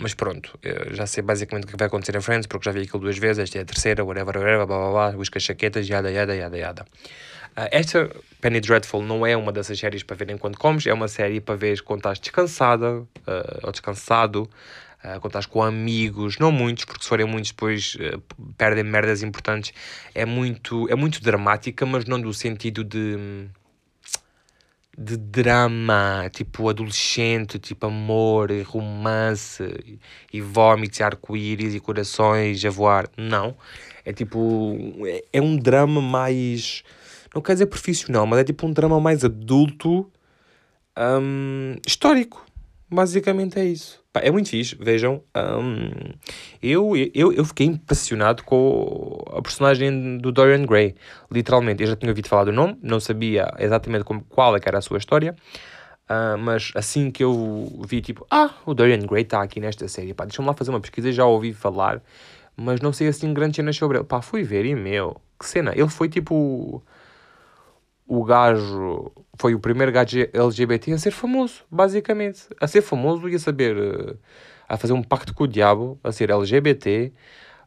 mas 0.00 0.14
pronto, 0.14 0.58
já 0.92 1.06
sei 1.06 1.22
basicamente 1.22 1.64
o 1.64 1.66
que 1.66 1.76
vai 1.76 1.86
acontecer 1.86 2.16
em 2.16 2.20
Friends, 2.20 2.46
porque 2.46 2.64
já 2.64 2.72
vi 2.72 2.80
aquilo 2.80 3.00
duas 3.00 3.18
vezes, 3.18 3.44
esta 3.44 3.58
é 3.58 3.60
a 3.60 3.64
terceira, 3.64 4.02
whatever, 4.02 4.38
whatever, 4.38 4.66
blá 4.66 4.78
blá 4.78 4.90
blá, 4.90 5.12
busca 5.12 5.38
chaquetas, 5.38 5.86
yada, 5.86 6.10
yada, 6.10 6.34
yada, 6.34 6.56
yada. 6.56 6.86
Uh, 7.56 7.68
esta 7.72 8.08
Penny 8.40 8.60
Dreadful 8.60 9.02
não 9.02 9.26
é 9.26 9.36
uma 9.36 9.52
dessas 9.52 9.78
séries 9.78 10.02
para 10.02 10.16
ver 10.16 10.30
enquanto 10.30 10.58
comes, 10.58 10.86
é 10.86 10.94
uma 10.94 11.08
série 11.08 11.40
para 11.40 11.56
ver 11.56 11.82
quando 11.82 12.00
estás 12.00 12.18
descansada 12.18 13.00
uh, 13.00 13.06
ou 13.62 13.72
descansado, 13.72 14.48
uh, 15.04 15.20
quando 15.20 15.26
estás 15.26 15.46
com 15.46 15.62
amigos, 15.62 16.38
não 16.38 16.50
muitos, 16.50 16.84
porque 16.86 17.02
se 17.02 17.08
forem 17.08 17.26
muitos 17.26 17.50
depois 17.50 17.98
perdem 18.56 18.84
merdas 18.84 19.22
importantes. 19.22 19.74
É 20.14 20.24
muito, 20.24 20.88
é 20.88 20.94
muito 20.94 21.20
dramática, 21.20 21.84
mas 21.84 22.06
não 22.06 22.20
do 22.20 22.32
sentido 22.32 22.82
de 22.82 23.18
de 25.00 25.16
drama, 25.16 26.28
tipo 26.30 26.68
adolescente, 26.68 27.58
tipo 27.58 27.86
amor, 27.86 28.50
e 28.50 28.60
romance 28.60 29.98
e, 30.30 30.42
vómitos, 30.42 31.00
e 31.00 31.02
arco-íris 31.02 31.74
e 31.74 31.80
corações 31.80 32.62
a 32.62 32.70
voar. 32.70 33.08
Não. 33.16 33.56
É 34.04 34.12
tipo. 34.12 34.76
É, 35.06 35.24
é 35.32 35.40
um 35.40 35.56
drama 35.56 36.02
mais. 36.02 36.84
Não 37.34 37.40
quer 37.40 37.54
dizer 37.54 37.66
profissional, 37.66 38.26
mas 38.26 38.40
é 38.40 38.44
tipo 38.44 38.66
um 38.66 38.72
drama 38.72 39.00
mais 39.00 39.24
adulto, 39.24 40.10
hum, 40.98 41.76
histórico. 41.86 42.44
Basicamente 42.90 43.58
é 43.58 43.64
isso. 43.64 44.02
Pá, 44.12 44.20
é 44.20 44.30
muito 44.32 44.48
fixe, 44.48 44.74
vejam. 44.74 45.22
Um, 45.36 46.12
eu, 46.60 46.92
eu, 47.14 47.32
eu 47.32 47.44
fiquei 47.44 47.68
impressionado 47.68 48.42
com 48.42 49.22
a 49.30 49.40
personagem 49.40 50.18
do 50.18 50.32
Dorian 50.32 50.66
Gray, 50.66 50.96
literalmente. 51.30 51.82
Eu 51.82 51.86
já 51.86 51.94
tinha 51.94 52.10
ouvido 52.10 52.28
falar 52.28 52.44
do 52.44 52.52
nome, 52.52 52.76
não 52.82 52.98
sabia 52.98 53.48
exatamente 53.60 54.02
como, 54.04 54.22
qual 54.24 54.56
é 54.56 54.60
era 54.64 54.78
a 54.78 54.80
sua 54.80 54.98
história, 54.98 55.36
uh, 56.10 56.36
mas 56.36 56.72
assim 56.74 57.12
que 57.12 57.22
eu 57.22 57.80
vi, 57.86 58.00
tipo, 58.00 58.26
ah, 58.28 58.50
o 58.66 58.74
Dorian 58.74 58.98
Gray 59.06 59.22
está 59.22 59.40
aqui 59.40 59.60
nesta 59.60 59.86
série, 59.86 60.12
pá, 60.12 60.24
deixa-me 60.24 60.48
lá 60.48 60.54
fazer 60.54 60.70
uma 60.70 60.80
pesquisa, 60.80 61.12
já 61.12 61.24
ouvi 61.24 61.52
falar, 61.52 62.02
mas 62.56 62.80
não 62.80 62.92
sei 62.92 63.06
assim 63.06 63.32
grandes 63.32 63.56
cenas 63.56 63.76
sobre 63.76 63.98
ele. 63.98 64.04
Pá, 64.04 64.20
fui 64.20 64.42
ver 64.42 64.66
e, 64.66 64.74
meu, 64.74 65.20
que 65.38 65.46
cena. 65.46 65.72
Ele 65.74 65.88
foi 65.88 66.08
tipo 66.08 66.82
o 68.10 68.24
gajo 68.24 69.12
foi 69.38 69.54
o 69.54 69.60
primeiro 69.60 69.92
gajo 69.92 70.18
LGBT 70.32 70.94
a 70.94 70.98
ser 70.98 71.12
famoso, 71.12 71.62
basicamente. 71.70 72.42
A 72.60 72.66
ser 72.66 72.82
famoso 72.82 73.28
e 73.28 73.36
a 73.36 73.38
saber. 73.38 73.76
Eh, 73.76 74.16
a 74.68 74.76
fazer 74.76 74.92
um 74.92 75.02
pacto 75.02 75.32
com 75.32 75.44
o 75.44 75.46
diabo, 75.48 75.96
a 76.02 76.10
ser 76.10 76.28
LGBT, 76.30 77.12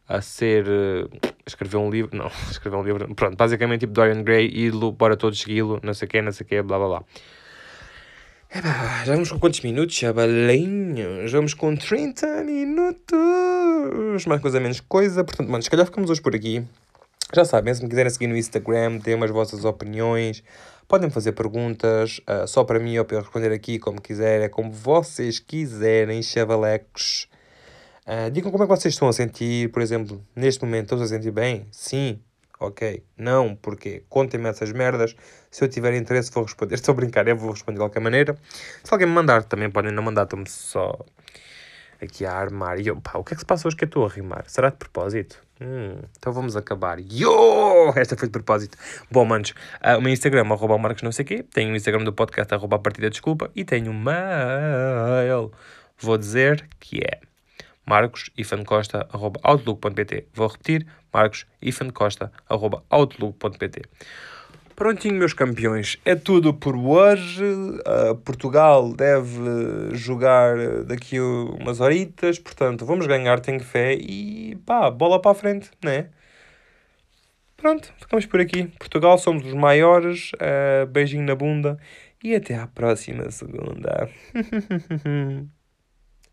a 0.07 0.21
ser. 0.21 0.65
Uh, 0.67 1.09
escrever 1.47 1.77
um 1.77 1.89
livro. 1.89 2.15
Não, 2.15 2.27
escrever 2.51 2.75
um 2.75 2.83
livro. 2.83 3.15
Pronto, 3.15 3.37
basicamente 3.37 3.81
tipo 3.81 3.93
Dorian 3.93 4.21
Gray, 4.21 4.47
ídolo, 4.53 4.91
bora 4.91 5.15
todos 5.15 5.39
segui-lo, 5.39 5.79
não 5.81 5.93
sei 5.93 6.07
o 6.07 6.09
quê, 6.09 6.21
não 6.21 6.33
sei 6.33 6.45
o 6.45 6.47
quê, 6.47 6.61
blá 6.61 6.77
blá 6.77 6.87
blá. 6.89 7.03
já 9.05 9.13
vamos 9.13 9.31
com 9.31 9.39
quantos 9.39 9.61
minutos, 9.61 9.95
chavalinhos? 9.95 11.31
Vamos 11.31 11.53
com 11.53 11.73
30 11.73 12.43
minutos. 12.43 14.25
Mais 14.25 14.41
coisa, 14.41 14.59
menos 14.59 14.81
coisa. 14.81 15.23
Portanto, 15.23 15.49
mano, 15.49 15.63
se 15.63 15.69
calhar 15.69 15.85
ficamos 15.85 16.09
hoje 16.09 16.21
por 16.21 16.35
aqui. 16.35 16.65
Já 17.35 17.43
sabem, 17.43 17.73
se 17.73 17.81
me 17.81 17.89
quiserem 17.89 18.11
seguir 18.11 18.27
no 18.27 18.37
Instagram, 18.37 18.97
deem 18.97 19.21
as 19.23 19.31
vossas 19.31 19.65
opiniões, 19.65 20.43
podem 20.87 21.09
fazer 21.09 21.31
perguntas, 21.31 22.21
uh, 22.29 22.47
só 22.47 22.63
para 22.63 22.79
mim 22.79 22.95
ou 22.99 23.05
para 23.05 23.17
eu 23.17 23.21
responder 23.21 23.51
aqui, 23.51 23.79
como 23.79 23.99
quiser, 23.99 24.41
é 24.41 24.47
como 24.47 24.71
vocês 24.71 25.39
quiserem, 25.39 26.21
chavalecos. 26.21 27.27
Uh, 28.05 28.29
digam 28.29 28.51
como 28.51 28.63
é 28.63 28.67
que 28.67 28.75
vocês 28.75 28.93
estão 28.93 29.07
a 29.07 29.13
sentir, 29.13 29.71
por 29.71 29.81
exemplo, 29.81 30.21
neste 30.35 30.63
momento, 30.63 30.93
estão 30.93 31.01
a 31.01 31.07
sentir 31.07 31.31
bem? 31.31 31.65
Sim, 31.71 32.19
ok. 32.59 33.03
Não, 33.17 33.55
porque 33.55 34.03
contem-me 34.09 34.47
essas 34.47 34.71
merdas. 34.71 35.15
Se 35.49 35.63
eu 35.63 35.67
tiver 35.67 35.95
interesse, 35.95 36.29
vou 36.31 36.43
responder. 36.43 36.75
Estou 36.77 36.93
a 36.93 36.95
brincar, 36.95 37.27
eu 37.27 37.35
vou 37.35 37.49
responder 37.49 37.79
de 37.79 37.81
qualquer 37.83 37.99
maneira. 37.99 38.37
Se 38.83 38.93
alguém 38.93 39.07
me 39.07 39.13
mandar, 39.13 39.43
também 39.43 39.71
podem 39.71 39.91
não 39.91 40.03
mandar, 40.03 40.25
estão-me 40.25 40.47
só 40.47 41.03
aqui 41.99 42.25
a 42.25 42.33
armar. 42.33 42.79
E 42.79 42.87
eu, 42.87 43.01
pá, 43.01 43.17
o 43.17 43.23
que 43.23 43.33
é 43.33 43.35
que 43.35 43.41
se 43.41 43.45
passa 43.45 43.67
hoje 43.67 43.75
que 43.75 43.85
eu 43.85 43.87
estou 43.87 44.05
a 44.05 44.09
rimar? 44.09 44.43
Será 44.47 44.69
de 44.69 44.77
propósito? 44.77 45.41
Hum, 45.63 46.01
então 46.17 46.33
vamos 46.33 46.57
acabar. 46.57 46.99
Yo! 46.99 47.93
Esta 47.95 48.17
foi 48.17 48.27
de 48.27 48.33
propósito. 48.33 48.77
Bom, 49.09 49.23
manos, 49.23 49.53
uh, 49.81 49.97
o 49.97 50.01
meu 50.01 50.11
Instagram, 50.11 50.41
arroba 50.51 50.77
marcos 50.77 51.03
não 51.03 51.11
sei 51.13 51.23
quê. 51.23 51.41
Tenho 51.41 51.71
o 51.71 51.75
Instagram 51.75 52.03
do 52.03 52.11
podcast, 52.11 52.53
arroba 52.53 52.77
partida 52.79 53.09
desculpa. 53.09 53.49
E 53.55 53.63
tenho 53.63 53.89
um 53.89 53.97
mail. 53.97 55.53
Vou 55.97 56.17
dizer 56.17 56.67
que 56.81 56.99
é 56.99 57.21
marcos.costa.outlook.pt 57.85 60.27
Vou 60.33 60.47
repetir, 60.47 60.85
marcos.costa.outlook.pt 61.13 63.81
Prontinho, 64.75 65.15
meus 65.15 65.33
campeões, 65.33 65.99
é 66.03 66.15
tudo 66.15 66.53
por 66.53 66.75
hoje. 66.75 67.43
Uh, 67.43 68.15
Portugal 68.25 68.91
deve 68.93 69.93
jogar 69.93 70.83
daqui 70.85 71.19
umas 71.19 71.79
horitas, 71.79 72.39
portanto, 72.39 72.85
vamos 72.85 73.05
ganhar, 73.05 73.39
tenho 73.39 73.59
fé 73.59 73.93
e 73.93 74.55
pá, 74.65 74.89
bola 74.89 75.21
para 75.21 75.31
a 75.31 75.35
frente, 75.35 75.69
né? 75.83 76.09
Pronto, 77.55 77.93
ficamos 77.97 78.25
por 78.25 78.41
aqui. 78.41 78.65
Portugal 78.77 79.17
somos 79.17 79.45
os 79.45 79.53
maiores. 79.53 80.31
Uh, 80.33 80.85
beijinho 80.87 81.23
na 81.23 81.33
bunda 81.33 81.77
e 82.21 82.35
até 82.35 82.55
à 82.55 82.67
próxima 82.67 83.29
segunda. 83.31 84.09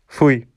Fui. 0.07 0.50